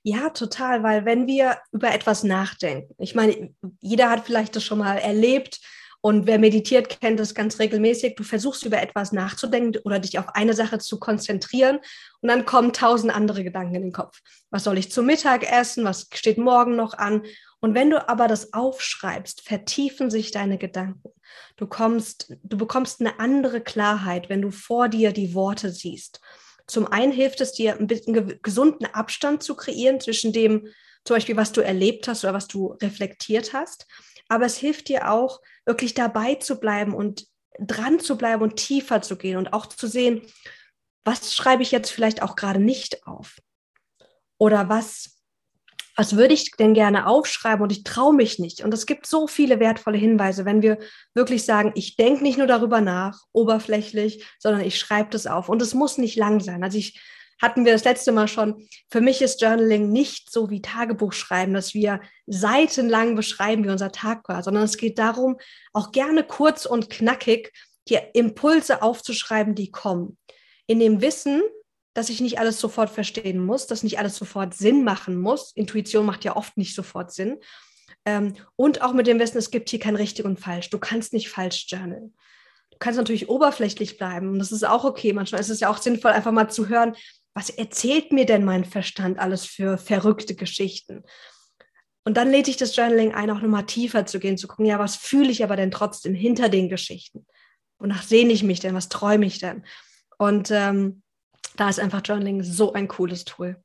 [0.03, 4.79] Ja, total, weil wenn wir über etwas nachdenken, ich meine, jeder hat vielleicht das schon
[4.79, 5.61] mal erlebt,
[6.01, 8.15] und wer meditiert, kennt das ganz regelmäßig.
[8.15, 11.79] Du versuchst über etwas nachzudenken oder dich auf eine Sache zu konzentrieren
[12.21, 14.19] und dann kommen tausend andere Gedanken in den Kopf.
[14.49, 15.85] Was soll ich zum Mittag essen?
[15.85, 17.21] Was steht morgen noch an?
[17.59, 21.11] Und wenn du aber das aufschreibst, vertiefen sich deine Gedanken.
[21.55, 26.19] Du kommst, du bekommst eine andere Klarheit, wenn du vor dir die Worte siehst.
[26.65, 30.67] Zum einen hilft es dir, ein bisschen gesunden Abstand zu kreieren zwischen dem,
[31.03, 33.87] zum Beispiel, was du erlebt hast oder was du reflektiert hast
[34.31, 37.27] aber es hilft dir auch, wirklich dabei zu bleiben und
[37.59, 40.21] dran zu bleiben und tiefer zu gehen und auch zu sehen,
[41.03, 43.39] was schreibe ich jetzt vielleicht auch gerade nicht auf?
[44.37, 45.21] Oder was,
[45.97, 48.63] was würde ich denn gerne aufschreiben und ich traue mich nicht?
[48.63, 50.77] Und es gibt so viele wertvolle Hinweise, wenn wir
[51.13, 55.49] wirklich sagen, ich denke nicht nur darüber nach, oberflächlich, sondern ich schreibe das auf.
[55.49, 56.63] Und es muss nicht lang sein.
[56.63, 57.01] Also ich
[57.41, 58.67] hatten wir das letzte Mal schon.
[58.89, 63.91] Für mich ist Journaling nicht so wie Tagebuch schreiben, dass wir seitenlang beschreiben, wie unser
[63.91, 65.37] Tag war, sondern es geht darum,
[65.73, 67.51] auch gerne kurz und knackig
[67.89, 70.17] die Impulse aufzuschreiben, die kommen.
[70.67, 71.41] In dem Wissen,
[71.93, 75.51] dass ich nicht alles sofort verstehen muss, dass nicht alles sofort Sinn machen muss.
[75.55, 77.39] Intuition macht ja oft nicht sofort Sinn.
[78.05, 80.69] Ähm, und auch mit dem Wissen, es gibt hier kein richtig und falsch.
[80.69, 82.15] Du kannst nicht falsch journalen.
[82.71, 85.13] Du kannst natürlich oberflächlich bleiben und das ist auch okay.
[85.13, 86.95] Manchmal ist es ja auch sinnvoll, einfach mal zu hören,
[87.33, 91.03] was erzählt mir denn mein Verstand alles für verrückte Geschichten?
[92.03, 94.79] Und dann lädt ich das Journaling ein, auch nochmal tiefer zu gehen, zu gucken, ja,
[94.79, 97.25] was fühle ich aber denn trotzdem hinter den Geschichten?
[97.77, 98.75] Wonach sehne ich mich denn?
[98.75, 99.63] Was träume ich denn?
[100.17, 101.03] Und ähm,
[101.57, 103.61] da ist einfach Journaling so ein cooles Tool.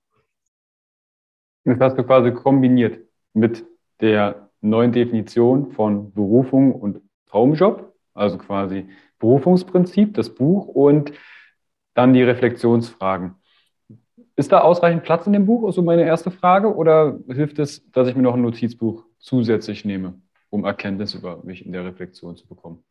[1.65, 3.01] Das hast du quasi kombiniert
[3.33, 3.65] mit
[4.01, 11.13] der neuen Definition von Berufung und Traumjob, also quasi Berufungsprinzip, das Buch und
[11.95, 13.35] dann die Reflexionsfragen.
[14.37, 15.67] Ist da ausreichend Platz in dem Buch?
[15.67, 16.75] Ist so meine erste Frage.
[16.75, 20.21] Oder hilft es, dass ich mir noch ein Notizbuch zusätzlich nehme,
[20.51, 22.85] um Erkenntnis über mich in der Reflexion zu bekommen?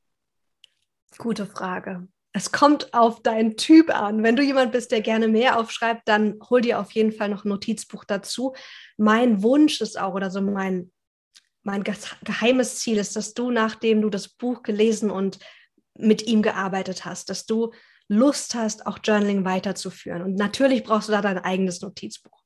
[1.19, 2.07] Gute Frage.
[2.33, 4.23] Es kommt auf deinen Typ an.
[4.23, 7.45] Wenn du jemand bist, der gerne mehr aufschreibt, dann hol dir auf jeden Fall noch
[7.45, 8.53] ein Notizbuch dazu.
[8.97, 10.91] Mein Wunsch ist auch, oder so mein,
[11.63, 15.39] mein geheimes Ziel ist, dass du, nachdem du das Buch gelesen und
[15.97, 17.71] mit ihm gearbeitet hast, dass du
[18.07, 20.21] Lust hast, auch Journaling weiterzuführen.
[20.21, 22.43] Und natürlich brauchst du da dein eigenes Notizbuch.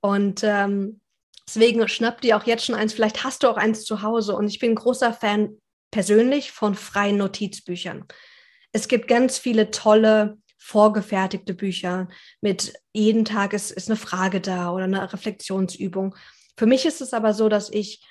[0.00, 1.00] Und ähm,
[1.46, 2.92] deswegen schnapp dir auch jetzt schon eins.
[2.92, 4.36] Vielleicht hast du auch eins zu Hause.
[4.36, 5.60] Und ich bin großer Fan
[5.90, 8.04] persönlich von freien Notizbüchern.
[8.72, 12.08] Es gibt ganz viele tolle vorgefertigte Bücher
[12.40, 16.14] mit jeden Tag ist, ist eine Frage da oder eine Reflexionsübung.
[16.56, 18.04] Für mich ist es aber so, dass ich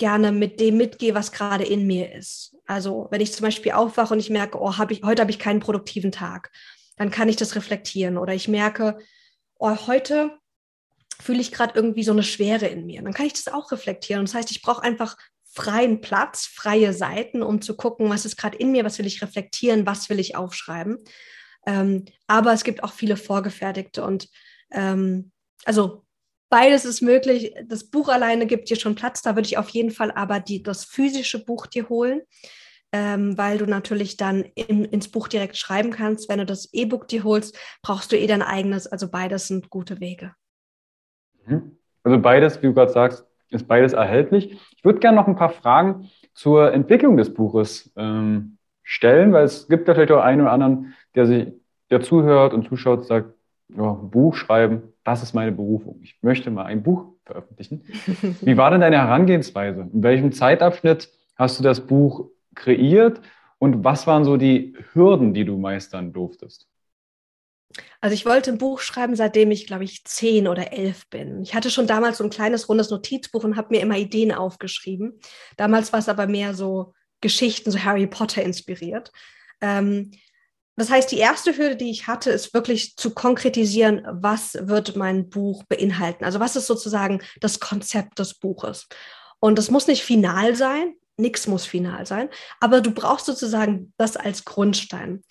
[0.00, 2.56] gerne mit dem mitgehe, was gerade in mir ist.
[2.66, 5.38] Also wenn ich zum Beispiel aufwache und ich merke, oh, hab ich, heute habe ich
[5.38, 6.50] keinen produktiven Tag,
[6.96, 8.18] dann kann ich das reflektieren.
[8.18, 8.98] Oder ich merke,
[9.58, 10.38] oh, heute
[11.20, 13.02] fühle ich gerade irgendwie so eine Schwere in mir.
[13.02, 14.24] Dann kann ich das auch reflektieren.
[14.24, 15.16] Das heißt, ich brauche einfach
[15.52, 19.20] freien Platz, freie Seiten, um zu gucken, was ist gerade in mir, was will ich
[19.20, 20.98] reflektieren, was will ich aufschreiben.
[21.66, 24.28] Ähm, aber es gibt auch viele vorgefertigte und
[24.72, 25.30] ähm,
[25.64, 26.04] also
[26.50, 27.54] beides ist möglich.
[27.66, 30.62] Das Buch alleine gibt dir schon Platz, da würde ich auf jeden Fall aber die,
[30.62, 32.20] das physische Buch dir holen,
[32.92, 36.28] ähm, weil du natürlich dann in, ins Buch direkt schreiben kannst.
[36.28, 38.86] Wenn du das E-Book dir holst, brauchst du eh dein eigenes.
[38.86, 40.34] Also beides sind gute Wege.
[41.46, 41.78] Mhm.
[42.02, 44.58] Also beides, wie du gerade sagst, ist beides erhältlich.
[44.76, 49.68] Ich würde gerne noch ein paar Fragen zur Entwicklung des Buches ähm, stellen, weil es
[49.68, 51.48] gibt ja vielleicht auch einen oder anderen, der sich,
[51.90, 53.34] der zuhört und zuschaut, sagt,
[53.76, 56.00] ja, Buch schreiben, das ist meine Berufung.
[56.02, 57.84] Ich möchte mal ein Buch veröffentlichen.
[58.40, 59.88] Wie war denn deine Herangehensweise?
[59.92, 63.20] In welchem Zeitabschnitt hast du das Buch kreiert
[63.58, 66.66] und was waren so die Hürden, die du meistern durftest?
[68.00, 71.42] Also ich wollte ein Buch schreiben, seitdem ich, glaube ich, zehn oder elf bin.
[71.42, 75.20] Ich hatte schon damals so ein kleines rundes Notizbuch und habe mir immer Ideen aufgeschrieben.
[75.56, 79.12] Damals war es aber mehr so Geschichten, so Harry Potter inspiriert.
[79.60, 80.10] Ähm,
[80.80, 85.28] das heißt, die erste Hürde, die ich hatte, ist wirklich zu konkretisieren, was wird mein
[85.28, 86.24] Buch beinhalten.
[86.24, 88.88] Also was ist sozusagen das Konzept des Buches.
[89.40, 94.16] Und das muss nicht final sein, nichts muss final sein, aber du brauchst sozusagen das
[94.16, 95.22] als Grundstein.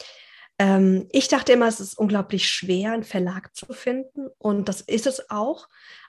[0.60, 5.08] Ähm, ich dachte immer, es ist unglaublich schwer, einen Verlag zu finden und das ist
[5.08, 5.68] es auch,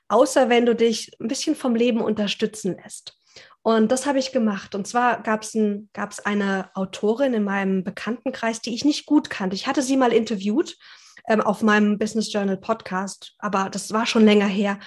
[0.09, 3.19] außer wenn du dich ein bisschen vom Leben unterstützen lässt.
[3.63, 4.75] Und das habe ich gemacht.
[4.75, 5.91] Und zwar gab es ein,
[6.25, 9.55] eine Autorin in meinem Bekanntenkreis, die ich nicht gut kannte.
[9.55, 10.77] Ich hatte sie mal interviewt
[11.29, 14.79] ähm, auf meinem Business Journal Podcast, aber das war schon länger her.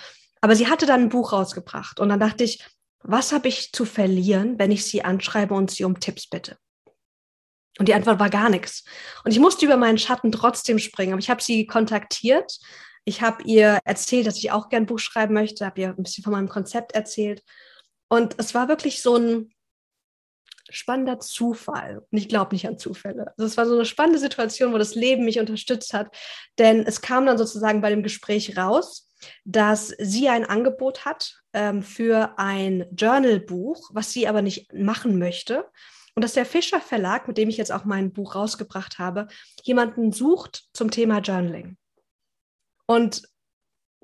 [0.41, 1.99] Aber sie hatte dann ein Buch rausgebracht.
[1.99, 2.65] Und dann dachte ich,
[3.03, 6.57] was habe ich zu verlieren, wenn ich sie anschreibe und sie um Tipps bitte?
[7.79, 8.83] Und die Antwort war gar nichts.
[9.23, 11.13] Und ich musste über meinen Schatten trotzdem springen.
[11.13, 12.59] Aber ich habe sie kontaktiert.
[13.05, 16.03] Ich habe ihr erzählt, dass ich auch gern ein Buch schreiben möchte, habe ihr ein
[16.03, 17.43] bisschen von meinem Konzept erzählt.
[18.09, 19.53] Und es war wirklich so ein
[20.69, 22.05] spannender Zufall.
[22.11, 23.33] Und ich glaube nicht an Zufälle.
[23.37, 26.15] Also es war so eine spannende Situation, wo das Leben mich unterstützt hat.
[26.57, 29.09] Denn es kam dann sozusagen bei dem Gespräch raus,
[29.45, 35.65] dass sie ein Angebot hat ähm, für ein Journalbuch, was sie aber nicht machen möchte.
[36.15, 39.27] Und dass der Fischer Verlag, mit dem ich jetzt auch mein Buch rausgebracht habe,
[39.63, 41.77] jemanden sucht zum Thema Journaling.
[42.85, 43.23] Und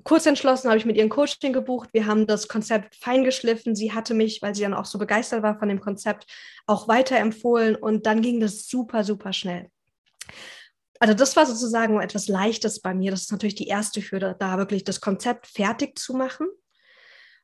[0.04, 1.90] kurz entschlossen habe ich mit ihrem Coaching gebucht.
[1.92, 3.74] Wir haben das Konzept feingeschliffen.
[3.74, 6.26] Sie hatte mich, weil sie dann auch so begeistert war von dem Konzept,
[6.66, 7.76] auch weiterempfohlen.
[7.76, 9.70] Und dann ging das super, super schnell.
[10.98, 13.10] Also das war sozusagen etwas Leichtes bei mir.
[13.10, 16.46] Das ist natürlich die erste Hürde, da wirklich das Konzept fertig zu machen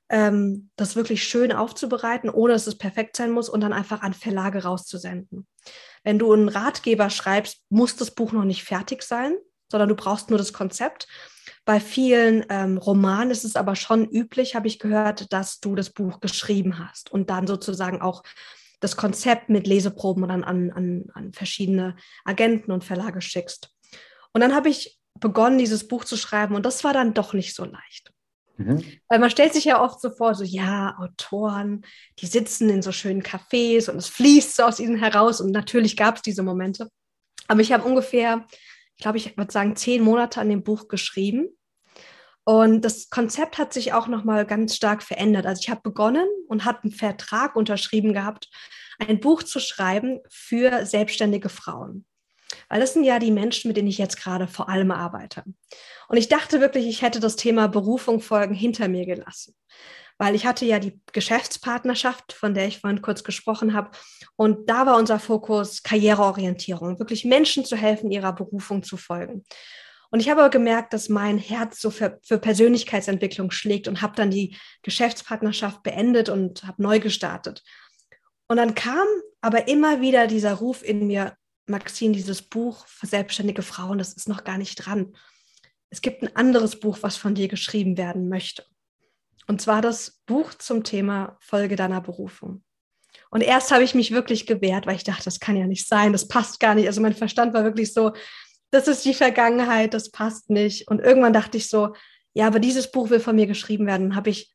[0.08, 4.14] ähm, das wirklich schön aufzubereiten, ohne dass es perfekt sein muss und dann einfach an
[4.14, 5.46] Verlage rauszusenden.
[6.04, 9.36] Wenn du einen Ratgeber schreibst, muss das Buch noch nicht fertig sein,
[9.70, 11.08] sondern du brauchst nur das Konzept.
[11.66, 15.90] Bei vielen ähm, Romanen ist es aber schon üblich, habe ich gehört, dass du das
[15.90, 18.22] Buch geschrieben hast und dann sozusagen auch
[18.80, 23.70] das Konzept mit Leseproben dann an, an, an verschiedene Agenten und Verlage schickst.
[24.32, 27.54] Und dann habe ich begonnen, dieses Buch zu schreiben und das war dann doch nicht
[27.54, 28.12] so leicht.
[28.58, 28.84] Mhm.
[29.08, 31.84] Weil man stellt sich ja oft so vor, so ja, Autoren,
[32.20, 35.96] die sitzen in so schönen Cafés und es fließt so aus ihnen heraus und natürlich
[35.96, 36.88] gab es diese Momente.
[37.48, 38.46] Aber ich habe ungefähr,
[38.96, 41.48] ich glaube, ich würde sagen, zehn Monate an dem Buch geschrieben.
[42.48, 45.46] Und das Konzept hat sich auch nochmal ganz stark verändert.
[45.46, 48.48] Also ich habe begonnen und hatte einen Vertrag unterschrieben gehabt,
[49.00, 52.06] ein Buch zu schreiben für selbstständige Frauen.
[52.68, 55.42] Weil das sind ja die Menschen, mit denen ich jetzt gerade vor allem arbeite.
[56.08, 59.56] Und ich dachte wirklich, ich hätte das Thema Berufung folgen hinter mir gelassen.
[60.16, 63.90] Weil ich hatte ja die Geschäftspartnerschaft, von der ich vorhin kurz gesprochen habe.
[64.36, 69.44] Und da war unser Fokus Karriereorientierung, wirklich Menschen zu helfen, ihrer Berufung zu folgen.
[70.16, 74.16] Und ich habe aber gemerkt, dass mein Herz so für, für Persönlichkeitsentwicklung schlägt und habe
[74.16, 77.62] dann die Geschäftspartnerschaft beendet und habe neu gestartet.
[78.48, 79.06] Und dann kam
[79.42, 84.26] aber immer wieder dieser Ruf in mir, Maxine, dieses Buch für selbstständige Frauen, das ist
[84.26, 85.14] noch gar nicht dran.
[85.90, 88.64] Es gibt ein anderes Buch, was von dir geschrieben werden möchte.
[89.46, 92.64] Und zwar das Buch zum Thema Folge deiner Berufung.
[93.28, 96.12] Und erst habe ich mich wirklich gewehrt, weil ich dachte, das kann ja nicht sein,
[96.12, 96.86] das passt gar nicht.
[96.86, 98.12] Also mein Verstand war wirklich so,
[98.70, 100.88] das ist die Vergangenheit, das passt nicht.
[100.88, 101.94] Und irgendwann dachte ich so,
[102.34, 104.14] ja, aber dieses Buch will von mir geschrieben werden.
[104.14, 104.54] Habe ich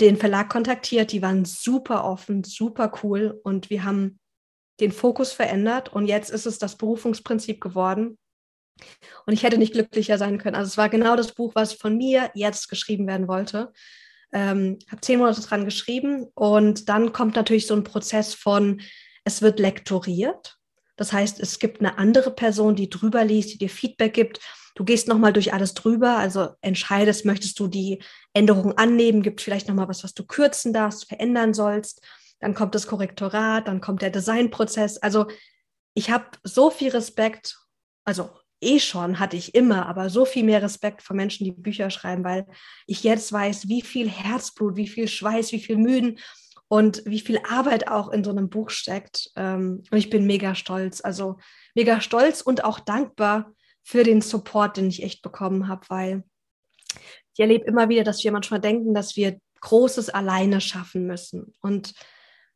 [0.00, 4.20] den Verlag kontaktiert, die waren super offen, super cool und wir haben
[4.80, 8.16] den Fokus verändert und jetzt ist es das Berufungsprinzip geworden.
[9.26, 10.54] Und ich hätte nicht glücklicher sein können.
[10.54, 13.72] Also es war genau das Buch, was von mir jetzt geschrieben werden wollte.
[14.32, 18.80] Ähm, habe zehn Monate dran geschrieben und dann kommt natürlich so ein Prozess von,
[19.24, 20.57] es wird lektoriert.
[20.98, 24.40] Das heißt, es gibt eine andere Person, die drüber liest, die dir Feedback gibt.
[24.74, 29.66] du gehst nochmal durch alles drüber, also entscheidest, möchtest du die Änderung annehmen, gibt vielleicht
[29.68, 32.02] nochmal was, was du kürzen darfst, verändern sollst.
[32.40, 34.98] Dann kommt das Korrektorat, dann kommt der Designprozess.
[34.98, 35.26] Also
[35.94, 37.58] ich habe so viel Respekt,
[38.04, 38.30] also
[38.60, 42.24] eh schon hatte ich immer, aber so viel mehr Respekt vor Menschen, die Bücher schreiben,
[42.24, 42.46] weil
[42.86, 46.18] ich jetzt weiß, wie viel Herzblut, wie viel Schweiß, wie viel Mühen
[46.68, 49.30] und wie viel Arbeit auch in so einem Buch steckt.
[49.36, 51.38] Ähm, und ich bin mega stolz, also
[51.74, 53.52] mega stolz und auch dankbar
[53.82, 56.24] für den Support, den ich echt bekommen habe, weil
[57.32, 61.54] ich erlebe immer wieder, dass wir manchmal denken, dass wir Großes alleine schaffen müssen.
[61.60, 61.94] Und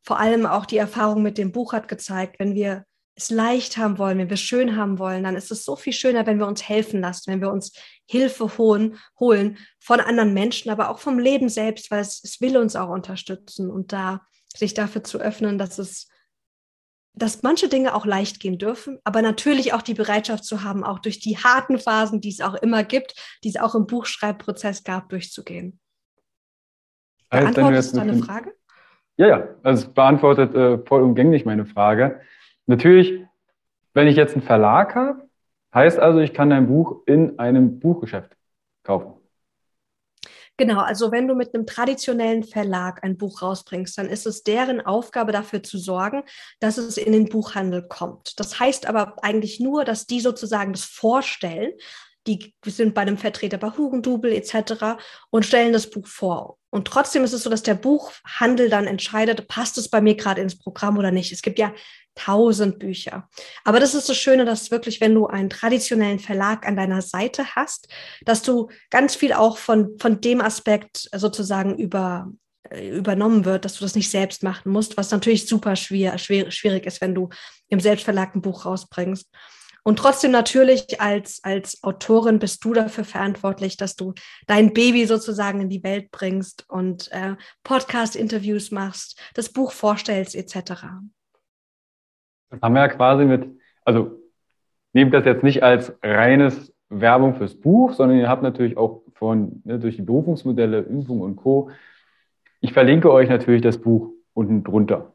[0.03, 2.85] vor allem auch die Erfahrung mit dem Buch hat gezeigt, wenn wir
[3.15, 6.25] es leicht haben wollen, wenn wir schön haben wollen, dann ist es so viel schöner,
[6.25, 7.73] wenn wir uns helfen lassen, wenn wir uns
[8.09, 12.57] Hilfe holen, holen von anderen Menschen, aber auch vom Leben selbst, weil es, es will
[12.57, 14.21] uns auch unterstützen und da
[14.55, 16.07] sich dafür zu öffnen, dass es
[17.15, 20.97] dass manche Dinge auch leicht gehen dürfen, aber natürlich auch die Bereitschaft zu haben, auch
[20.97, 25.09] durch die harten Phasen, die es auch immer gibt, die es auch im Buchschreibprozess gab,
[25.09, 25.79] durchzugehen.
[27.29, 28.53] Beantwortest du deine Frage?
[29.17, 32.19] Ja, ja, also es beantwortet äh, vollumgänglich meine Frage.
[32.65, 33.25] Natürlich,
[33.93, 35.29] wenn ich jetzt einen Verlag habe,
[35.73, 38.35] heißt also, ich kann dein Buch in einem Buchgeschäft
[38.83, 39.13] kaufen.
[40.55, 44.81] Genau, also wenn du mit einem traditionellen Verlag ein Buch rausbringst, dann ist es deren
[44.81, 46.23] Aufgabe dafür zu sorgen,
[46.59, 48.39] dass es in den Buchhandel kommt.
[48.39, 51.71] Das heißt aber eigentlich nur, dass die sozusagen das vorstellen.
[52.27, 54.97] Die sind bei einem Vertreter bei Hugendubel etc.
[55.29, 56.57] und stellen das Buch vor.
[56.69, 60.41] Und trotzdem ist es so, dass der Buchhandel dann entscheidet, passt es bei mir gerade
[60.41, 61.31] ins Programm oder nicht.
[61.31, 61.71] Es gibt ja
[62.15, 63.29] tausend Bücher.
[63.63, 67.55] Aber das ist das Schöne, dass wirklich, wenn du einen traditionellen Verlag an deiner Seite
[67.55, 67.87] hast,
[68.25, 72.31] dass du ganz viel auch von, von dem Aspekt sozusagen über,
[72.69, 76.51] äh, übernommen wird, dass du das nicht selbst machen musst, was natürlich super schwer, schwer,
[76.51, 77.29] schwierig ist, wenn du
[77.67, 79.27] im Selbstverlag ein Buch rausbringst.
[79.83, 84.13] Und trotzdem natürlich als, als Autorin bist du dafür verantwortlich, dass du
[84.47, 90.85] dein Baby sozusagen in die Welt bringst und äh, Podcast-Interviews machst, das Buch vorstellst etc.
[92.49, 93.49] Das haben wir ja quasi mit,
[93.83, 94.19] also
[94.93, 99.61] nehmt das jetzt nicht als reines Werbung fürs Buch, sondern ihr habt natürlich auch von,
[99.65, 101.71] ne, durch die Berufungsmodelle, Übung und Co.
[102.61, 105.13] Ich verlinke euch natürlich das Buch unten drunter.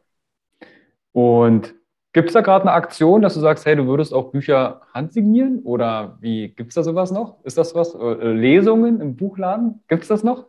[1.12, 1.74] Und
[2.12, 5.60] gibt es da gerade eine Aktion, dass du sagst, hey, du würdest auch Bücher handsignieren?
[5.64, 7.44] Oder wie gibt es da sowas noch?
[7.44, 7.94] Ist das was?
[7.94, 9.82] Äh, Lesungen im Buchladen?
[9.88, 10.46] Gibt es das noch?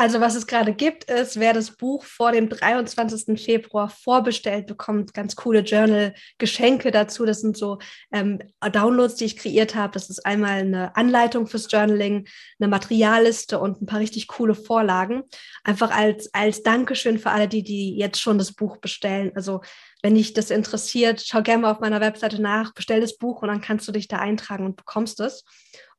[0.00, 3.38] Also was es gerade gibt, ist, wer das Buch vor dem 23.
[3.38, 7.26] Februar vorbestellt, bekommt ganz coole Journal-Geschenke dazu.
[7.26, 7.78] Das sind so
[8.10, 8.38] ähm,
[8.72, 9.92] Downloads, die ich kreiert habe.
[9.92, 12.26] Das ist einmal eine Anleitung fürs Journaling,
[12.58, 15.24] eine Materialliste und ein paar richtig coole Vorlagen.
[15.64, 19.32] Einfach als, als Dankeschön für alle, die, die jetzt schon das Buch bestellen.
[19.34, 19.60] Also
[20.00, 23.48] wenn dich das interessiert, schau gerne mal auf meiner Webseite nach, bestell das Buch und
[23.48, 25.44] dann kannst du dich da eintragen und bekommst es.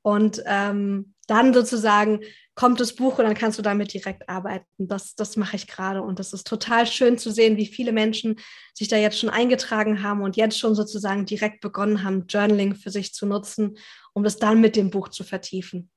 [0.02, 2.22] Und ähm, dann sozusagen
[2.56, 4.66] kommt das Buch und dann kannst du damit direkt arbeiten.
[4.78, 8.38] Das, das mache ich gerade und das ist total schön zu sehen, wie viele Menschen
[8.74, 12.90] sich da jetzt schon eingetragen haben und jetzt schon sozusagen direkt begonnen haben, Journaling für
[12.90, 13.78] sich zu nutzen,
[14.14, 15.90] um das dann mit dem Buch zu vertiefen.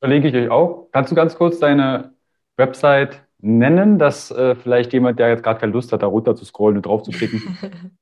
[0.00, 0.88] Verlinke ich euch auch.
[0.92, 2.14] Kannst du ganz kurz deine
[2.56, 6.44] Website nennen, dass äh, vielleicht jemand, der jetzt gerade keine Lust hat, da runter zu
[6.44, 7.42] scrollen und drauf zu klicken.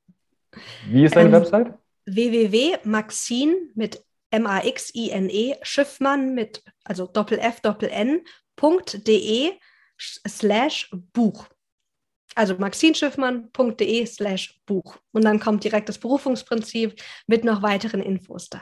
[0.89, 1.75] Wie ist deine ähm, Website?
[2.07, 9.53] www.maxine mit M-A-X-I-N-E, Schiffmann mit, also Doppel-F, Doppel-N.de
[9.99, 11.47] slash Buch.
[12.35, 14.99] Also maxinschiffmann.de slash Buch.
[15.13, 16.95] Und dann kommt direkt das Berufungsprinzip
[17.27, 18.61] mit noch weiteren Infos da.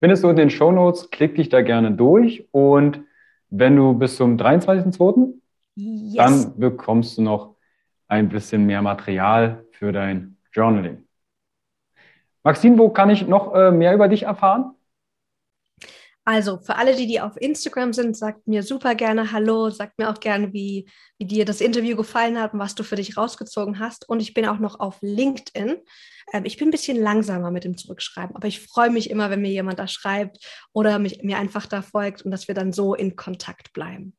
[0.00, 3.02] Findest du in den Show Notes, klick dich da gerne durch und
[3.50, 5.34] wenn du bis zum 23.02.
[5.76, 6.14] Yes.
[6.16, 7.56] dann bekommst du noch
[8.08, 11.06] ein bisschen mehr Material für dein Journaling.
[12.42, 14.74] Maxine, wo kann ich noch äh, mehr über dich erfahren?
[16.24, 20.10] Also für alle, die, die auf Instagram sind, sagt mir super gerne Hallo, sagt mir
[20.10, 20.88] auch gerne, wie,
[21.18, 24.08] wie dir das Interview gefallen hat und was du für dich rausgezogen hast.
[24.08, 25.78] Und ich bin auch noch auf LinkedIn.
[26.32, 29.40] Ähm, ich bin ein bisschen langsamer mit dem Zurückschreiben, aber ich freue mich immer, wenn
[29.40, 30.38] mir jemand da schreibt
[30.72, 34.14] oder mich, mir einfach da folgt und dass wir dann so in Kontakt bleiben.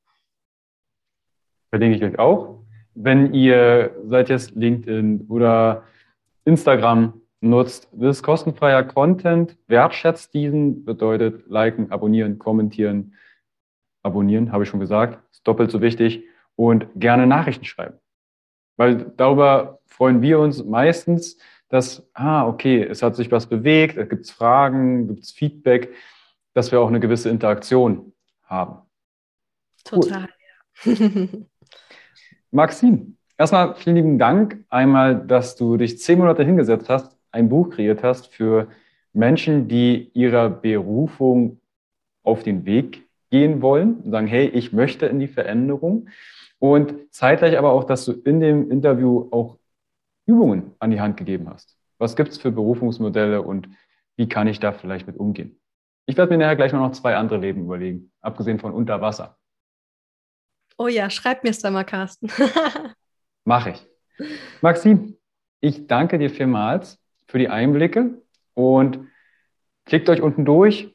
[1.69, 2.65] Verlinke ich euch auch.
[2.93, 5.85] Wenn ihr seid jetzt LinkedIn oder
[6.43, 7.89] Instagram nutzt.
[7.91, 13.15] Das ist kostenfreier Content, wertschätzt diesen, bedeutet liken, abonnieren, kommentieren.
[14.03, 16.23] Abonnieren, habe ich schon gesagt, ist doppelt so wichtig.
[16.55, 17.97] Und gerne Nachrichten schreiben.
[18.77, 21.37] Weil darüber freuen wir uns meistens,
[21.69, 25.93] dass, ah, okay, es hat sich was bewegt, es gibt Fragen, gibt es Feedback,
[26.53, 28.13] dass wir auch eine gewisse Interaktion
[28.43, 28.81] haben.
[29.83, 30.27] Total,
[30.85, 30.91] ja.
[32.51, 37.69] Maxim, erstmal vielen lieben Dank einmal, dass du dich zehn Monate hingesetzt hast, ein Buch
[37.71, 38.67] kreiert hast für
[39.13, 41.59] Menschen, die ihrer Berufung
[42.23, 46.09] auf den Weg gehen wollen und sagen, hey, ich möchte in die Veränderung.
[46.59, 49.57] Und zeitgleich aber auch, dass du in dem Interview auch
[50.25, 51.77] Übungen an die Hand gegeben hast.
[51.97, 53.67] Was gibt es für Berufungsmodelle und
[54.15, 55.59] wie kann ich da vielleicht mit umgehen?
[56.05, 59.37] Ich werde mir nachher gleich noch zwei andere Leben überlegen, abgesehen von unter Wasser.
[60.77, 62.29] Oh ja, schreib mir es da mal, Carsten.
[63.45, 63.87] Mache ich.
[64.61, 65.17] Maxim,
[65.59, 67.00] ich danke dir vielmals
[67.31, 68.21] für die Einblicke
[68.53, 69.07] und
[69.85, 70.93] klickt euch unten durch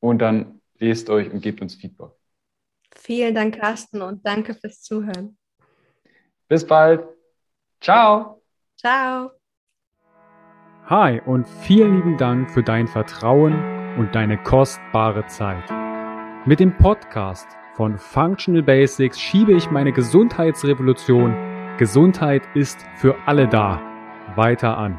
[0.00, 2.10] und dann lest euch und gebt uns Feedback.
[2.94, 5.36] Vielen Dank, Carsten, und danke fürs Zuhören.
[6.48, 7.06] Bis bald.
[7.80, 8.42] Ciao.
[8.78, 9.30] Ciao.
[10.86, 13.52] Hi und vielen lieben Dank für dein Vertrauen
[13.98, 15.68] und deine kostbare Zeit.
[16.46, 21.34] Mit dem Podcast von Functional Basics schiebe ich meine Gesundheitsrevolution
[21.76, 23.82] Gesundheit ist für alle da
[24.34, 24.98] weiter an.